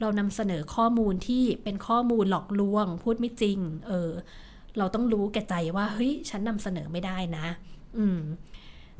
[0.00, 4.10] เรานำเสนอข้อมูลที่เป็นข้อมูลหลอกลวง พูดไม่จริง เออ
[4.78, 7.46] เราต้องรู้แก่ใจว่า เฮ้ย ฉันนำเสนอไม่ได้นะ
[7.98, 8.20] อืม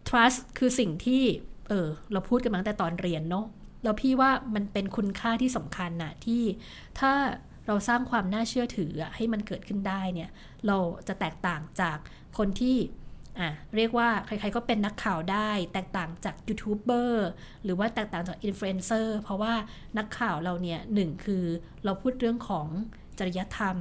[0.08, 1.22] trust คือสิ่งที่
[1.68, 3.46] เออ เราพูดกันมาตั้งแต่ตอนเรียนเนาะ
[3.82, 6.42] แล้วพี่ว่ามันเป็นคุณค่าที่สำคัญนะที่
[7.00, 7.12] ถ้า
[7.72, 10.30] เราสร้างความน่าเชื่อถือให้มันเกิดขึ้นได้เนี่ย
[10.66, 11.98] เราจะแตกต่างจาก
[12.38, 12.76] คนที่
[13.38, 17.28] อะเรียกว่าใครๆก็เป็นนักข่าวได้ แตกต่างจากยูทูบเบอร์
[17.64, 19.54] หรือว่าแตกต่างจากอินฟลูเอนเซอร์เพราะว่า
[19.98, 21.44] นักข่าวเราเนี่ยหนึ่งคือ
[21.84, 22.66] เราพูดเรื่องของ
[23.18, 23.76] จริยธรรม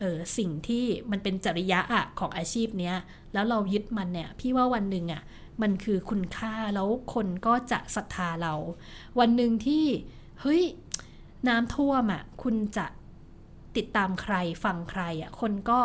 [0.00, 2.96] เออสิ่งที่มันเป็นจริยะอะของอาชีพเนี้ย
[3.32, 5.22] แล้วเรายึดมันเนี่ยพี่ว่าวันหนึ่งอะ
[5.62, 8.54] มันคือคุณค่าแล้วคนก็จะศรัทธาเรา
[9.18, 9.84] วันหนึ่งที่
[10.40, 10.62] เฮ้ย
[11.48, 12.86] น้ำท่วมอะคุณจะ
[13.78, 15.80] ติดตามใครฟังใครอะคนก็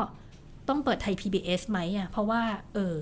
[0.67, 2.41] ต้องเปิดไทย PBS ไหมอะเพราะว่า
[2.73, 2.95] เออ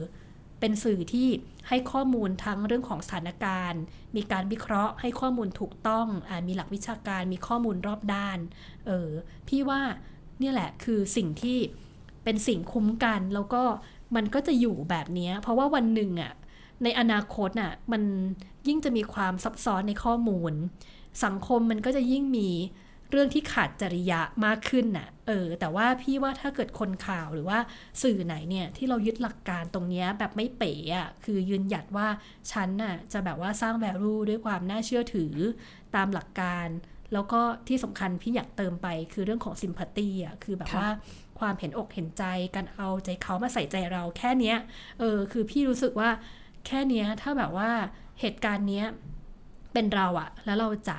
[0.59, 1.27] เป็นสื่อที่
[1.67, 3.81] ให้ข้อมูลทั้งเรื่องของสถานการณ์
[4.15, 8.39] มีการวิเคราะห์ ให้ข้อมูลถูกต้องอมีหลักวิชาการมีข้อมูลรอบด้าน
[8.87, 9.09] เออ
[9.47, 9.81] พี่ว่า
[10.39, 11.57] เนี่ยแหละคือสิ่งที่
[12.23, 13.63] เป็นสิ่งคุ้มกัน แล้วก็
[14.15, 16.33] มันก็จะอยู่แบบนี้เพราะว่าวันหนึ่งอะ
[16.83, 18.03] ในอนาคตน่ะมัน
[18.67, 20.53] ยิ่งจะมีความซับซ้อนในข้อมูล
[21.25, 22.49] สังคมมันก็จะยิ่งมี
[23.11, 27.59] เรื่องที่ขาดจริยะมากขึ้นน่ะ เออ แต่ว่าพี่ว่าถ้าเกิดคนข่าวหรือว่า
[28.03, 32.07] สื่อไหนเนี่ยที่เรายึดหลักการตรงนี้แบบไม่เป๋อะคือยืนหยัดว่า
[32.51, 35.33] ฉันน่ะจะแบบว่าสร้างแวลูด้วยความน่าเชื่อถือ
[35.95, 36.67] ตามหลักการ
[37.13, 40.89] แล้วก็ที่สำคัญพี่อยากเติมไปคือเรื่องของซิมพัตตีอะ คือแบบค่ะว่า
[41.39, 42.23] ความเห็นอกเห็นใจ
[42.55, 44.57] การเอาใจเขามาใส่ใจเราแค่เนี้ย
[44.99, 46.09] เออ คือพี่รู้สึกว่า
[46.67, 47.69] แค่เนี้ยถ้าแบบว่า
[48.21, 48.85] เหตุการณ์เนี้ย
[49.73, 50.97] เป็นเราอะแล้วเราจะ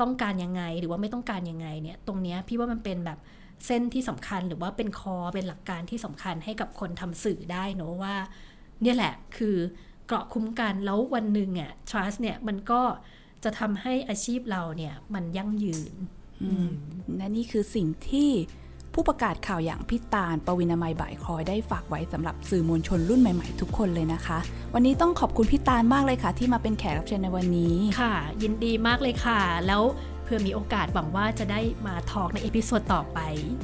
[0.00, 3.18] ต้องการยังไงหรือว่าไม่ต้องการยังไงเนี่ยตรงนี้พี่ว่ามันเป็นแบบ
[3.66, 8.16] เส้นที่สำคัญหรือว่าเป็นคอเป็นหลักการที่สำคัญให้กับคนทำสื่อได้เนาะว่า
[8.82, 9.56] เนี่ยแหละคือ
[10.06, 12.82] เกราะคุ้มกันแล้ววันหนึ่งอะ trust เนี่ยมันก็
[13.44, 15.94] จะทำให้อาชีพเราเนี่ยมันยั่งยืน
[17.16, 18.30] และนี่คือสิ่งที่
[18.98, 24.38] ผู้ประกาศข่าวอย่างพี่ตาล ปวินามัยบ่ายคอยได้ฝากไว้สำหรับสื่อมวลชนรุ่นใหม่ๆ ทุกคนเลยนะคะ
[24.74, 29.82] วันนี้ต้องขอบคุณพี่ตาลมากเลยค่ะ ที่มาเป็นแขกรับเชิญในวันนี้ค่ะ ยินดีมากเลยค่ะ แล้ว
[30.26, 33.18] เพื่อมีโอกาสหวังว่าจะได้มา talk ใน episode ต่อไป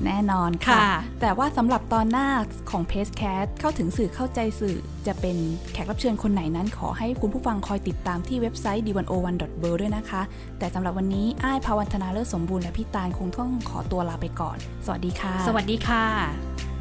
[0.06, 2.28] แน่นอนค่ะค่ะ แต่ว่าสำหรับตอนหน้า
[2.70, 5.36] ของ PRESSCAST เข้าถึงสื่อเข้าใจสื่อ จะเป็น
[5.72, 10.22] แขกรับเชิญคนไหนนั้นขอให้คุณผู้ฟังคอยติดตามที่เว็บไซต์ the101.world ด้วยนะคะ
[10.58, 14.56] แต่สำหรับวันนี้อ้ายภาวันธนาเลิศสมบูรณ์และพี่ตาลคงต้องขอตัวลาไปก่อน
[14.86, 16.71] สวัสดีค่ะ สวัสดีค่ะ